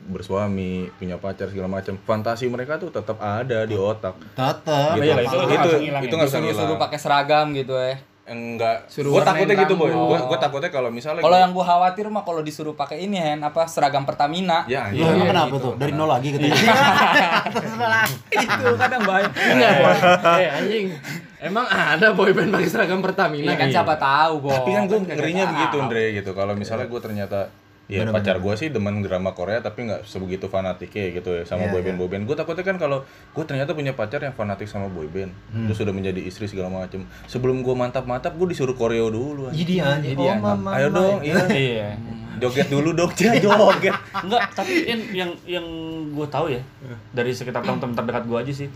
[0.04, 4.12] bersuami, punya pacar segala macam, fantasi mereka tuh tetap ada di otak.
[4.30, 4.92] Tetap.
[4.92, 5.00] Gitu.
[5.00, 5.70] iya lah, itu nggak itu
[6.04, 6.76] itu nggak Suruh-suruh ngilang.
[6.78, 7.96] pakai seragam gitu ya.
[8.24, 8.88] Enggak.
[8.88, 9.92] Suruh Gue warnain takutnya gitu boy.
[9.92, 10.08] rambut.
[10.08, 13.44] Gue gue takutnya kalau misalnya Kalau yang gua khawatir mah kalau disuruh pakai ini Hen,
[13.44, 14.64] apa seragam Pertamina.
[14.64, 15.04] ya anjing.
[15.04, 15.60] emang kenapa gitu.
[15.60, 15.74] tuh?
[15.76, 16.56] Dari nol lagi katanya.
[18.32, 19.28] itu kadang bahaya.
[19.28, 19.94] Enggak, Boy.
[20.40, 20.87] Eh, anjing.
[21.44, 24.56] Emang ada boyband pakai seragam Pertamina Iya kan siapa tahu, Bos.
[24.56, 26.30] Tapi kan gue kagak ngerinya begitu Andre gitu.
[26.32, 27.40] Kalau misalnya gue ternyata
[27.86, 28.16] ya Bener-bener.
[28.16, 31.96] pacar gue sih demen drama Korea tapi nggak sebegitu fanatiknya gitu ya sama Iya, boyband
[31.96, 32.22] boyband.
[32.24, 35.68] Gue takutnya kan kalau gue ternyata punya pacar yang fanatik sama boyband, Hmm.
[35.68, 37.04] terus sudah menjadi istri segala macem.
[37.24, 39.48] Sebelum gue mantap mantap gue disuruh koreo dulu.
[39.50, 40.10] Jadi anjing.
[40.10, 40.40] Jadi Oh, anjing.
[40.42, 40.70] mama.
[40.72, 41.36] Ayo dong, iya.
[41.68, 41.88] iya
[42.34, 43.94] Joget dulu dong, Cia, joget.
[44.16, 45.66] Enggak, tapi yang yang, yang
[46.10, 46.64] gue tahu ya
[47.10, 48.68] dari sekitar teman-teman terdekat gue aja sih,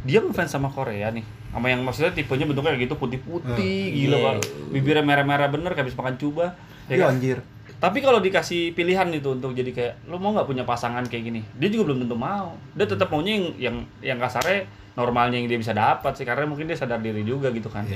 [0.00, 4.26] dia ngefans sama Korea nih, sama yang maksudnya tipenya bentuknya kayak gitu putih-putih, gila Iya.
[4.30, 4.34] pak,
[4.70, 6.54] bibirnya merah-merah bener kayak habis makan cuba,
[6.86, 7.10] ya Iya kan?
[7.12, 7.38] anjir.
[7.80, 11.40] Tapi kalau dikasih pilihan itu untuk jadi kayak lo mau nggak punya pasangan kayak gini,
[11.56, 12.60] dia juga belum tentu mau.
[12.76, 14.68] Dia tetap maunya yang yang yang kasarnya
[15.00, 17.88] normalnya yang dia bisa dapat sih, karena mungkin dia sadar diri juga gitu kan.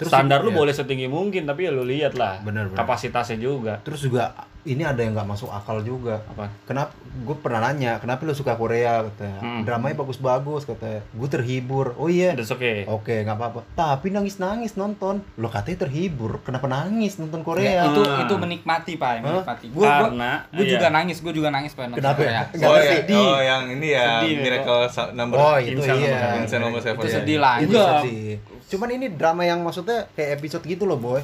[0.00, 0.56] Terus Standar lu iya.
[0.56, 2.76] boleh setinggi mungkin, tapi ya lu lihat lah Bener, bener.
[2.76, 3.78] kapasitasnya juga.
[3.80, 6.20] Terus juga ini ada yang nggak masuk akal juga.
[6.26, 6.48] Apa?
[6.64, 6.92] Kenapa?
[7.18, 9.40] Gue pernah nanya, kenapa lu suka Korea katanya?
[9.40, 9.62] Hmm.
[9.62, 11.00] Dramanya bagus-bagus katanya.
[11.10, 11.96] Gue terhibur.
[11.96, 12.32] Oh iya.
[12.32, 12.84] That's okay.
[12.84, 13.60] Oke, nggak apa-apa.
[13.72, 15.24] Tapi nangis-nangis nonton.
[15.34, 16.40] Lo katanya terhibur.
[16.40, 17.82] Kenapa nangis nonton Korea?
[17.82, 18.22] itu Ah.
[18.22, 19.20] itu menikmati pak Hah?
[19.22, 20.72] menikmati gue Karena, gue iya.
[20.72, 22.16] juga nangis gue juga nangis pak Kenapa?
[22.16, 22.40] Korea.
[22.50, 26.36] Nggak oh, ya, oh yang ini ya Sedih, Miracle Sa- Number Oh, itu iya.
[26.36, 27.14] Vincent Number Seven itu ya.
[27.16, 28.32] sedih lah Itu sedih.
[28.70, 31.18] Cuman ini drama yang maksudnya kayak episode gitu loh, boy.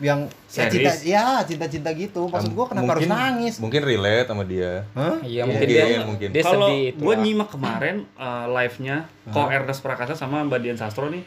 [0.00, 2.24] Yang ya cinta ya cinta-cinta gitu.
[2.32, 3.60] Maksud gua kenapa harus nangis?
[3.60, 4.88] Mungkin relate sama dia.
[4.96, 5.20] Hah?
[5.20, 6.28] iya Mungkin, mungkin dia mungkin.
[6.32, 7.20] dia Kalau lah.
[7.20, 11.20] nyimak kemarin uh, live-nya Ko Ernest Prakasa sama Mbak Dian Sastro nih.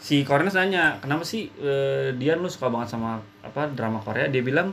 [0.00, 4.32] Si Ko Ernest nanya, "Kenapa sih eh, Dian lu suka banget sama apa drama Korea?"
[4.32, 4.72] Dia bilang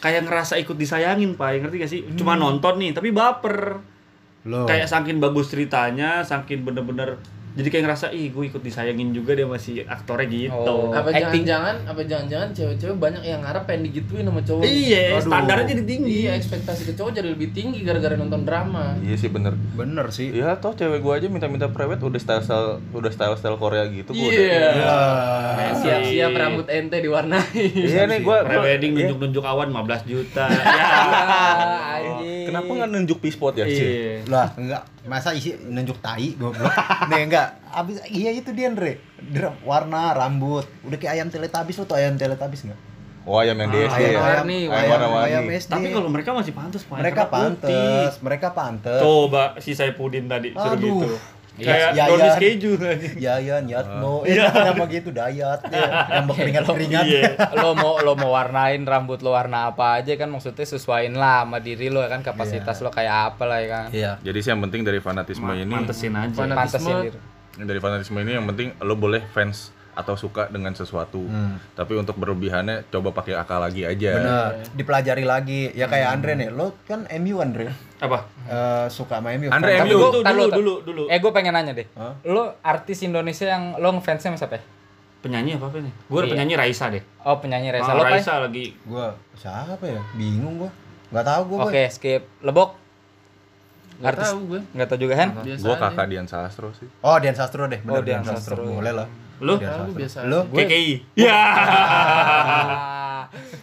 [0.00, 1.60] kayak ngerasa ikut disayangin, Pak.
[1.60, 2.00] Ngerti gak sih?
[2.16, 3.84] Cuma nonton nih, tapi baper.
[4.48, 4.64] Loh.
[4.64, 9.42] Kayak saking bagus ceritanya, saking bener-bener jadi kayak ngerasa ih gue ikut disayangin juga dia
[9.42, 10.54] masih aktornya gitu.
[10.54, 10.90] Oh.
[10.90, 11.42] apa Acting.
[11.42, 15.24] jangan-jangan apa jangan-jangan cewek-cewek banyak yang ngarep pengen digituin sama cowok Iya, Aduh.
[15.24, 16.14] standarnya jadi tinggi.
[16.20, 19.54] iya ekspektasi ke cowok jadi lebih tinggi gara-gara nonton drama Iya sih bener.
[19.72, 20.30] bener sih.
[20.30, 24.10] Iya toh cewek gua aja minta-minta private udah style style udah style style Korea gitu
[24.10, 24.70] gua iya.
[25.52, 28.98] Kayak siap-siap rambut ente diwarnai Iya nih gua, gua Pre-wedding iya.
[29.06, 30.44] nunjuk-nunjuk awan 15 juta.
[30.50, 30.84] ya.
[31.96, 33.78] anjing Kenapa nggak nunjuk P-spot ya sih?
[33.80, 34.14] Iya.
[34.26, 34.82] Lah, enggak.
[35.02, 36.70] Masa isi nunjuk tai goblok.
[37.10, 37.39] Nih enggak.
[37.70, 38.98] Abis iya itu dia, Andre.
[39.62, 40.66] Warna, rambut.
[40.82, 42.80] Udah kayak ayam teletabis lo tuh ayam teletabis enggak?
[43.20, 44.08] Oh ayam yang di Ah, SD ayam, ya.
[44.08, 45.70] ayam, warni, ayam, ayam ayam SD.
[45.70, 46.96] Tapi kalau mereka masih pantas, Pak.
[46.98, 48.98] mereka pantes, mereka pantes.
[48.98, 50.88] Coba si Saipudin tadi suruh Aduh.
[51.04, 51.10] gitu.
[51.52, 52.08] Iya, Kayak Yayan.
[52.08, 53.08] Doni Keju aja.
[53.18, 55.86] Yayan, Yatmo, eh nama gitu Dayat, ya.
[56.14, 57.04] yang berkeringat-keringat.
[57.04, 57.22] Iya.
[57.56, 61.58] lo mau lo mau warnain rambut lo warna apa aja kan maksudnya sesuaiin lah sama
[61.58, 64.12] diri lo kan kapasitas lo kayak apa lah ya kan Iya.
[64.20, 66.30] Jadi sih yang penting dari fanatisme ini Mantesin aja.
[66.30, 66.54] Fanatisme.
[66.54, 67.18] pantesin diri
[67.60, 71.20] dari fanatisme ini yang penting lo boleh fans atau suka dengan sesuatu.
[71.72, 74.10] Tapi untuk berlebihannya coba pakai akal lagi aja.
[74.12, 75.70] Bener, dipelajari lagi.
[75.70, 77.68] Ya kayak Andre nih, lo kan MU Andre.
[77.98, 78.24] Apa?
[78.44, 79.48] Eh, suka sama MU.
[79.48, 79.92] Andre Kan- MU.
[79.92, 81.02] Dulu, dulu, dulu, dulu.
[81.06, 82.16] eh gue pengen nanya deh Hah?
[82.24, 84.64] lo artis Indonesia yang lo ngefansnya sama siapa ya?
[85.20, 85.92] Penyanyi apa apa nih?
[86.06, 86.30] Gue Iya.
[86.32, 87.04] penyanyi Raisa deh.
[87.20, 88.16] oh penyanyi Reza Ah, lo apa ya?
[88.16, 90.00] Raisa lagi Gua siapa ya?
[90.14, 90.70] Bingung gua.
[91.10, 91.58] Nggak tahu gua.
[91.66, 92.70] oke skip lebok
[93.98, 95.76] Gak artis tahu gue nggak tau juga kan aja.
[95.76, 96.88] kakak Dian Sastro sih.
[97.00, 97.84] Oh, Dian Sastro deh.
[97.84, 98.56] Oh, Bener Dian Dian Sastro.
[98.56, 98.72] Sastro.
[98.72, 99.04] Boleh lah.
[99.40, 99.54] Lu?
[99.56, 100.40] Biasa Lu?
[100.42, 100.56] aja.
[100.58, 100.92] KKI.
[101.16, 101.40] Ya.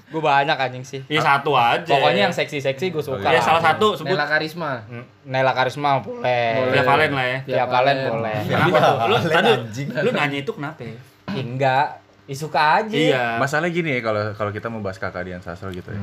[0.07, 1.84] gue banyak anjing sih Ya satu aja.
[1.84, 3.43] pokoknya yang seksi-seksi gue suka Ya lah.
[3.43, 7.39] salah satu sebut Nela Karisma Hmm, Nela Karisma boleh Via Valen lah ya.
[7.43, 8.95] Via Valen boleh Kenapa tuh?
[9.05, 9.51] Lu tadi
[9.99, 10.80] lu nanya itu kenapa?
[10.82, 10.95] ya?
[11.30, 11.88] enggak
[12.28, 13.25] ya, suka aja Iya.
[13.39, 16.01] Masalah gini ya kalau kalau kita mau bahas kakak Dian Sastro gitu ya.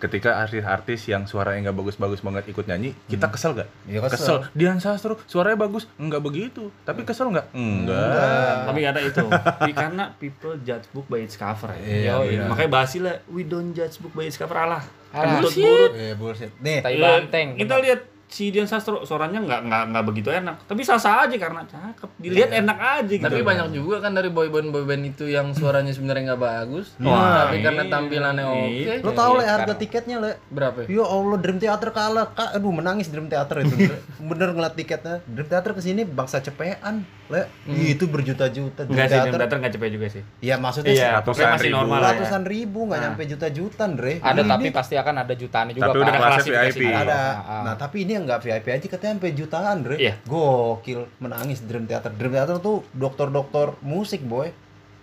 [0.00, 3.68] Ketika artis-artis yang suaranya nggak bagus-bagus banget ikut nyanyi, kita kesel gak?
[3.86, 4.48] Iya, kesel.
[4.56, 6.72] Dian Sastro suaranya bagus, enggak begitu.
[6.88, 7.52] Tapi kesel nggak?
[7.52, 8.56] Enggak.
[8.72, 9.24] Tapi ada itu.
[9.28, 11.84] Tapi karena people judge book by its cover ya.
[11.84, 12.48] Iya, benar.
[12.56, 14.82] Makanya bahas lah, we don't judge book by its cover alah.
[15.12, 15.44] Alah.
[15.44, 15.90] Kentut burut.
[15.96, 16.52] Eh, bullshit.
[16.60, 20.56] Nih, Tai Ya, banteng Kita lihat si Dian Sastro suaranya nggak nggak nggak begitu enak.
[20.62, 22.10] Tapi sah-sah aja karena cakep.
[22.16, 23.22] Dilihat enak aja gitu.
[23.22, 27.60] tapi banyak juga kan dari boyband boyband itu yang suaranya sebenarnya nggak bagus Wah, tapi
[27.60, 27.92] karena iya.
[27.92, 30.86] tampilannya oke lo tau lah harga tiketnya le berapa ya?
[30.92, 33.74] Ya Allah Dream Theater kalah kak aduh menangis Dream Theater itu
[34.30, 39.14] bener ngeliat tiketnya Dream Theater ke sini bangsa cepean le itu berjuta-juta Dream Enggak sih,
[39.14, 40.22] Dream Theater Theater nggak cepet juga sih.
[40.40, 41.76] ya maksudnya Iya, ratusan masih ribu.
[41.76, 42.10] normal lah ya.
[42.12, 45.96] ratusan ribu nggak nyampe juta-juta Andre ada Ini- tapi pasti akan ada jutaan juga Tapi
[45.96, 46.74] udah Ada klasifikasi.
[46.76, 46.82] VIP.
[46.88, 47.62] ada Ah, ah.
[47.62, 50.14] nah tapi ini yang nggak VIP aja katanya sampai jutaan Andre Iya.
[50.22, 54.50] gokil menangis Dream Theater Dream Theater tuh dokter-dokter musik boy.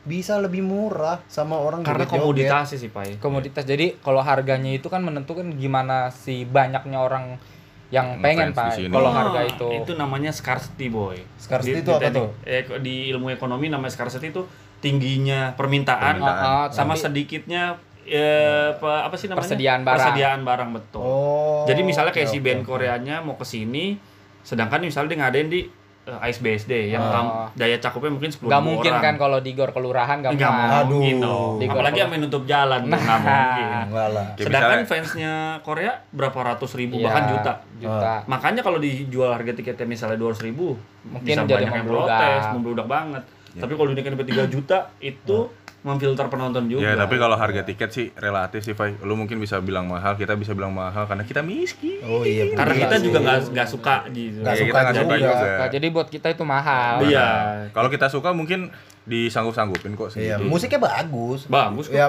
[0.04, 3.18] Bisa lebih murah sama orang Karena komoditasnya sih, Pak.
[3.18, 3.64] komoditas.
[3.64, 7.40] Jadi kalau harganya itu kan menentukan gimana si banyaknya orang
[7.88, 9.68] yang pengen pak kalau Oh, harga itu.
[9.80, 11.22] itu namanya scarcity boy.
[11.38, 12.30] Scarcity Di- itu di apa tuh?
[12.44, 14.44] eh, di ilmu ekonomi namanya scarcity itu
[14.82, 16.44] tingginya permintaan, Permintaan.
[16.44, 19.96] Ah, ah, sama tapi- sedikitnya eh, apa, apa sih namanya Persediaan barang.
[19.98, 22.70] persediaan barang betul oh jadi misalnya kayak oke, si band oke.
[22.70, 23.96] Koreanya mau ke sini
[24.40, 25.62] sedangkan misalnya dia ngadain di
[26.04, 27.48] eh, Ice BSD yang Oh.
[27.56, 29.00] daya cakupnya mungkin 10 nggak mungkin orang.
[29.02, 30.20] kan kalau di gor kelurahan
[30.52, 31.00] mau Aduh.
[31.00, 31.54] mungkin dong.
[31.56, 33.00] Di Apalagi gor- sampai nutup jalan Nah.
[33.00, 33.68] nggak mungkin.
[33.88, 37.54] Kayak Sedangkan misalnya- fansnya Korea berapa ratus ribu Iya, bahkan juta.
[37.80, 40.76] juta Makanya kalau dijual harga tiketnya misalnya 200 ribu,
[41.06, 43.24] Mungkin bisa jadi banyak yang protes, membludak banget.
[43.54, 45.38] Tapi kalau dinaikin sampai 3 juta, itu
[45.84, 46.80] memfilter penonton juga.
[46.82, 48.96] Ya, tapi kalau harga tiket sih relatif sih, Fai.
[48.98, 52.00] Lu mungkin bisa bilang mahal, kita bisa bilang mahal karena kita miskin.
[52.02, 53.04] oh iya bener Karena kita sih.
[53.04, 54.38] juga nggak nggak suka gitu.
[54.40, 55.28] Nggak Ya, suka kita nggak suka juga.
[55.30, 55.48] juga.
[55.54, 57.30] Nah, jadi buat kita itu mahal Iya.
[57.70, 58.72] Kalau kita suka mungkin
[59.04, 60.48] disanggup-sanggupin kok Iya, sedikit.
[60.48, 61.46] musiknya bagus.
[61.46, 61.94] Bagus kok.
[61.94, 62.08] Ya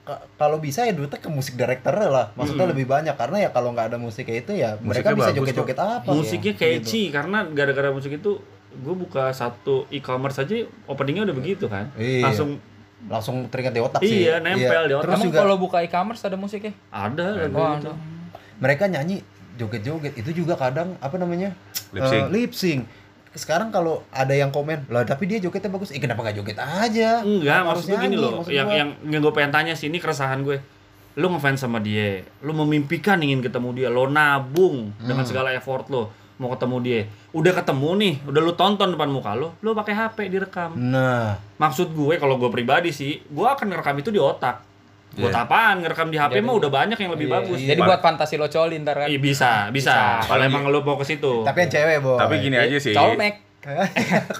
[0.00, 2.32] ka- kalau bisa ya duitnya ke musik director lah.
[2.32, 5.38] Maksudnya lebih banyak karena ya kalau nggak ada musiknya itu ya mereka Musiknya bisa bagus
[5.38, 6.08] joget-joget apa.
[6.10, 8.40] Musiknya ya, catchy karena gara-gara musik itu
[8.72, 10.54] gue buka satu e-commerce aja
[10.86, 12.22] openingnya udah begitu kan Iya.
[12.24, 12.62] langsung
[13.06, 14.24] langsung teringat di otak sih.
[14.24, 15.04] Iya, nempel di otak.
[15.06, 16.72] Terus Emang juga kalau buka e-commerce ada musiknya?
[16.88, 17.92] Ada lagu Oh, ada.
[18.56, 19.24] mereka nyanyi
[19.54, 21.56] joget-joget itu juga kadang apa namanya
[21.90, 22.20] Lip sync.
[22.20, 22.82] Eh, lip sync.
[23.30, 25.90] Sekarang kalau ada yang komen, lah tapi dia jogetnya bagus.
[25.90, 27.22] Eh kenapa nggak joget aja?
[27.22, 28.32] Enggak, Kenapa maksud harus gue gini loh.
[28.36, 28.76] Maksud Yang gua.
[28.76, 30.58] yang yang gue pengen tanya sih ini keresahan gue.
[31.12, 35.28] Lu ngefans sama dia, lu memimpikan ingin ketemu dia, lo nabung dengan Hmm.
[35.28, 36.10] segala effort lo
[36.40, 37.00] mau ketemu dia.
[37.30, 40.72] Udah ketemu nih, udah lu tonton depan muka lo, lu pakai HP direkam.
[40.74, 44.64] Nah, Maksud gue kalau gue pribadi sih, gue akan ngerekam itu di otak.
[45.10, 45.42] Buat Iya.
[45.42, 47.34] apaan ngerekam di HP mah udah banyak yang lebih Iya.
[47.36, 47.58] bagus.
[47.60, 49.06] Jadi buat fantasi lo coli ntar kan.
[49.06, 50.22] Iya bisa, bisa.
[50.22, 51.42] Kalau Apalagi- emang lu mau ke situ.
[51.42, 52.16] tapi yang cewek, Boy.
[52.16, 52.94] Tapi gini aja sih.
[52.94, 53.34] Colmek.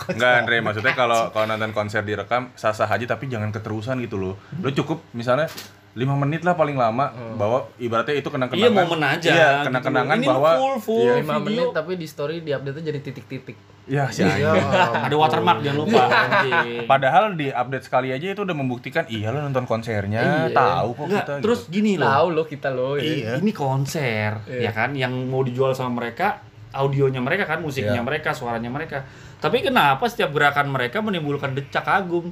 [0.08, 4.40] Enggak Andre, maksudnya kalau kalau nonton konser direkam sah-sah aja tapi jangan keterusan gitu loh.
[4.56, 5.44] Lu cukup misalnya
[5.90, 8.62] 5 menit lah paling lama bahwa ibaratnya itu kenang-kenangan.
[8.62, 9.26] Iya momen aja.
[9.28, 9.66] Iya, gitu.
[9.66, 11.14] kenang-kenangan Ini mah bahwa full full Iya.
[11.18, 11.42] 5 video.
[11.42, 13.58] menit tapi di story di update jadi titik-titik.
[13.84, 14.22] ya sih.
[14.22, 14.54] Ya,
[15.02, 16.02] Ada watermark jangan lupa.
[16.06, 16.86] anjing.
[16.86, 20.54] Padahal di update sekali aja itu udah membuktikan iya lo nonton konsernya, Iya.
[20.54, 21.34] tahu kok Enggak, kita.
[21.42, 21.72] terus gitu.
[21.74, 22.06] gini loh.
[22.06, 23.02] Tahu lo kita lo ya.
[23.02, 23.32] Iya.
[23.36, 26.38] Ini konser, ya kan, yang mau dijual sama mereka,
[26.70, 28.06] audionya mereka kan, musiknya Iya.
[28.06, 29.02] mereka, suaranya mereka.
[29.36, 32.30] Tapi kenapa setiap gerakan mereka menimbulkan decak kagum?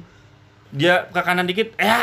[0.69, 1.99] Dia ke kanan dikit, ya,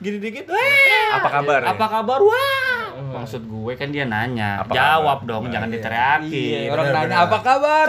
[0.00, 1.20] gini dikit, wah.
[1.20, 1.68] Apa kabar ya?
[1.70, 2.18] Apa kabar?
[2.18, 2.84] Wah.
[3.20, 5.28] Maksud gue kan dia nanya, Apa jawab kabar?
[5.28, 5.74] dong, Nah, jangan iya.
[5.76, 6.66] diteriakin.
[6.68, 7.86] Orang benar, nanya apa kabar?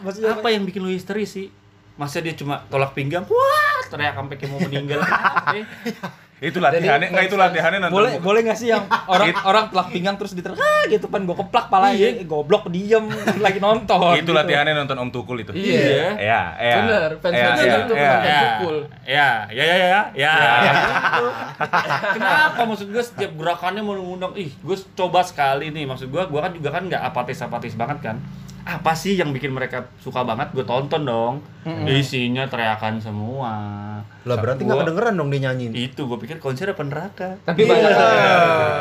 [0.00, 1.48] Maksudnya Apa yang bikin lu histeris sih?
[1.94, 5.04] Masa dia cuma tolak pinggang, wah, teriak sampai kayak mau meninggal.
[6.40, 7.96] Itu latihannya, enggak itu latihannya nonton.
[8.00, 11.36] boleh boleh nggak sih yang orang orang telak pinggang terus diter ah gitu kan gue
[11.36, 12.24] keplak pala Iya.
[12.24, 13.04] goblok diem
[13.44, 14.32] lagi nonton itu gitu.
[14.32, 15.52] latihannya nonton Om Tukul itu.
[15.52, 16.16] Iya.
[16.16, 16.74] Iya, iya.
[16.80, 18.12] Bener, fans Iya, fansnya iya, gitu iya.
[18.16, 18.76] ya, Tukul.
[19.04, 20.32] ya, ya, ya, ya, ya.
[20.64, 21.24] Gitu.
[22.16, 25.84] Kenapa maksud gue setiap gerakannya mau ngundang, ih, gue coba sekali nih.
[25.84, 28.16] Maksud gue, gue kan juga kan nggak apatis-apatis banget kan.
[28.62, 30.50] Apa sih yang bikin mereka suka banget?
[30.50, 31.34] Gue tonton dong.
[31.86, 33.52] Isinya teriakan semua.
[34.20, 35.72] Lah berarti nggak kedengeran dong dia nyanyiin.
[35.72, 37.28] Itu gue pikir konser apa neraka.
[37.42, 37.90] tapi banyak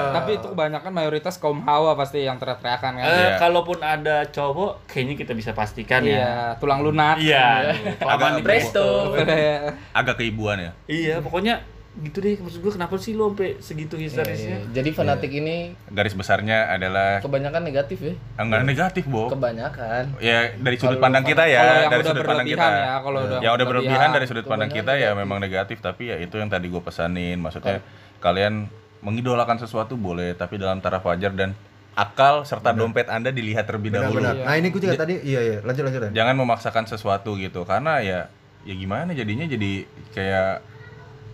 [0.10, 3.30] tapi itu kebanyakan mayoritas kaum hawa pasti yang teriak-teriakan kan Eh, Iya.
[3.38, 6.10] kalaupun ada cowok, kayaknya kita bisa pastikan ya.
[6.12, 7.72] iya tulang lunak Iya.
[8.00, 9.16] Kelamaan di Presto.
[10.00, 10.72] Agak keibuan ya.
[10.86, 11.62] Iya, pokoknya
[12.00, 12.38] gitu deh.
[12.38, 14.58] Maksud gue kenapa sih lo sampai segitu Iya, histerisnya?
[14.62, 14.72] iya.
[14.72, 18.14] Jadi fanatik ini Garis besarnya adalah kebanyakan negatif ya.
[18.38, 19.28] enggak negatif, Bo.
[19.34, 20.16] Kebanyakan.
[20.22, 22.68] Ya dari sudut Kalau pandang kita ya, dari sudut pandang kita.
[22.70, 26.14] ya, kalau udah yang udah berlebihan berlebihan, dari sudut pandang kita ya memang negatif, tapi
[26.14, 27.42] ya itu yang tadi gue pesanin.
[27.42, 27.82] Maksudnya
[28.22, 28.70] kalian
[29.00, 31.56] mengidolakan sesuatu boleh, tapi dalam taraf wajar dan
[31.98, 34.24] akal serta dompet Anda dilihat terlebih dahulu.
[34.24, 34.48] Benar-benar.
[34.48, 36.24] Nah ini gue juga tadi, iya iya, lanjut lanjut ya.
[36.24, 38.20] Jangan memaksakan sesuatu gitu, karena ya
[38.68, 40.69] ya gimana jadinya jadi kayak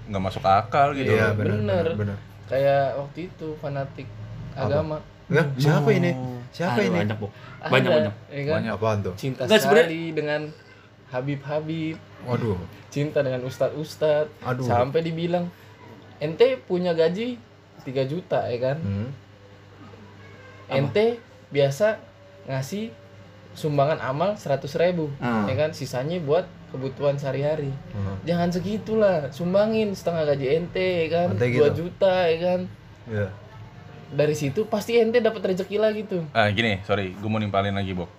[0.09, 1.11] nggak masuk akal gitu.
[1.13, 1.37] Iya loh.
[1.37, 1.55] benar.
[1.55, 1.85] Bener.
[1.95, 2.17] benar.
[2.45, 4.07] Kayak waktu itu fanatik
[4.53, 5.01] agama.
[5.25, 6.13] Ya, siapa ini?
[6.53, 6.97] Siapa Aduh, ini?
[7.01, 7.27] Banyak, Bu.
[7.65, 8.13] Banyak, Ada, banyak.
[8.29, 8.53] ya kan?
[8.61, 8.71] Banyak.
[8.77, 9.13] Apaan tuh?
[9.17, 10.41] Cinta Nggak, sekali dengan
[11.09, 11.97] Habib-Habib,
[12.29, 12.57] Waduh.
[12.93, 14.63] cinta dengan ustad-ustad, Aduh.
[14.63, 15.49] sampai dibilang
[16.21, 17.41] ente punya gaji
[17.81, 18.77] 3 juta ya kan?
[18.79, 19.09] Hmm.
[20.69, 21.97] Ente biasa
[22.45, 22.89] ngasih
[23.55, 25.47] sumbangan amal 100 ribu, Hmm.
[25.47, 25.71] ya kan?
[25.71, 27.71] Sisanya buat kebutuhan sehari-hari.
[27.95, 28.19] Hmm.
[28.21, 31.27] Jangan segitulah, sumbangin setengah gaji ente, ya kan?
[31.33, 31.87] Ente 2 gitu.
[31.87, 32.59] juta, ya kan?
[33.07, 33.27] Iya.
[34.11, 36.27] Dari situ pasti ente dapat rezeki lagi tuh.
[36.29, 38.11] Ah gini, sorry, gue mau nimpalin lagi, Bok.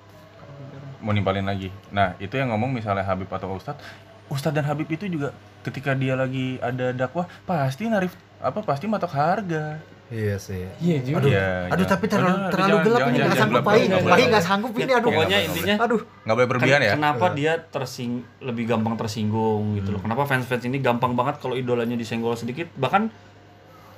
[0.98, 1.68] Mau nimpalin lagi.
[1.92, 3.84] Nah, itu yang ngomong misalnya Habib atau Ustadz,
[4.26, 5.30] Ustadz dan Habib itu juga
[5.62, 9.78] ketika dia lagi ada dakwah pasti narif apa pasti matok harga.
[10.06, 10.62] Iya sih.
[10.78, 11.18] Iya juga.
[11.18, 13.80] Aduh, Iya, aduh jangan- tapi terlalu jangan- terlalu jangan- gelap jangan- ini nggak sanggup Pai.
[13.82, 14.18] gelap.
[14.22, 15.02] nggak sanggup ini aduh.
[15.04, 16.00] Pokoknya Nggak, intinya Aduh.
[16.22, 16.92] Nggak boleh berlebihan ya.
[16.94, 20.00] Kenapa dia tersing lebih gampang tersinggung gitu loh.
[20.00, 23.10] Kenapa fans-fans ini gampang banget kalau idolanya disenggol sedikit bahkan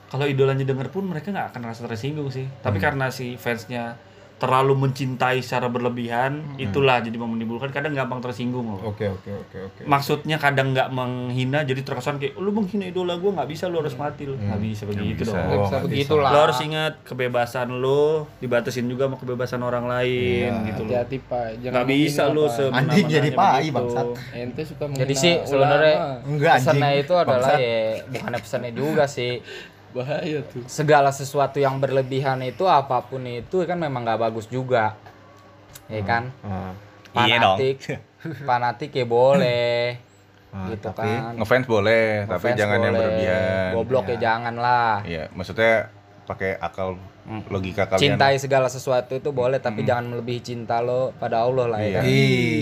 [0.09, 2.49] kalau idolanya denger pun mereka nggak akan rasa tersinggung sih.
[2.59, 4.01] Tapi karena si fansnya
[4.39, 8.95] terlalu mencintai secara berlebihan, itulah jadi menimbulkan kadang gampang tersinggung loh.
[8.95, 9.81] Oke oke oke oke.
[9.83, 13.99] Maksudnya kadang nggak menghina jadi terkesan kayak lu menghina idola gue nggak bisa lu harus
[13.99, 15.35] mati lu nggak bisa begitu bisa.
[15.35, 15.43] dong.
[15.43, 16.23] Nggak bisa nggak begitu bisa.
[16.23, 18.03] lah Lo harus ingat kebebasan lo
[18.39, 20.95] dibatasin juga sama kebebasan orang lain gitu loh.
[20.95, 22.71] Hati-hati pak, jangan Nggak bisa lu Pak.
[22.73, 23.75] Anjing jadi pai begitu.
[23.75, 24.07] bangsat.
[24.33, 25.95] Ente suka menghina jadi sih sebenarnya.
[26.23, 26.67] Enggak, anjing.
[26.71, 27.59] pesannya itu adalah Bangsat.
[27.59, 29.33] ya bukannya pesannya juga sih
[29.91, 30.63] bahaya tuh.
[30.67, 34.95] segala sesuatu yang berlebihan itu apa pun itu kan memang nggak bagus juga
[35.87, 36.73] ya kan Ah.
[37.19, 37.57] Iya dong.
[37.57, 37.77] fanatik
[38.49, 39.97] fanatik ya boleh
[40.49, 43.01] Ah, gitu tapi- kan Ngefans boleh, tapi Ngefans jangan yang boleh.
[43.03, 43.69] berlebihan.
[43.75, 44.21] goblok ya Ya.
[44.23, 45.75] jangan lah Iya, maksudnya
[46.29, 47.01] pakai akal
[47.47, 48.17] logika kalian.
[48.17, 51.93] cintai segala sesuatu itu boleh tapi jangan melebihi cinta lo pada Allah lah ya Iya.
[51.95, 52.05] kan.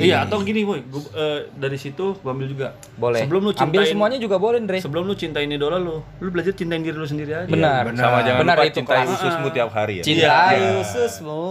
[0.01, 0.83] Iya, atau gini, boy.
[0.85, 2.69] Gua, eh, dari situ gua ambil juga.
[2.97, 6.29] boleh Sebelum lu ambil cintain- semuanya juga boleh Andre Sebelum lu cintain idola lu, lu
[6.29, 7.47] belajar cintain diri lu sendiri aja.
[7.47, 9.15] benar Sama jangan benar lupa itu cintai kelas.
[9.17, 10.03] ususmu tiap hari ya.
[10.03, 10.71] cintai Iya.
[10.81, 11.43] ususmu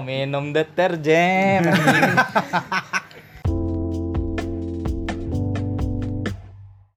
[0.00, 1.62] minum deterjen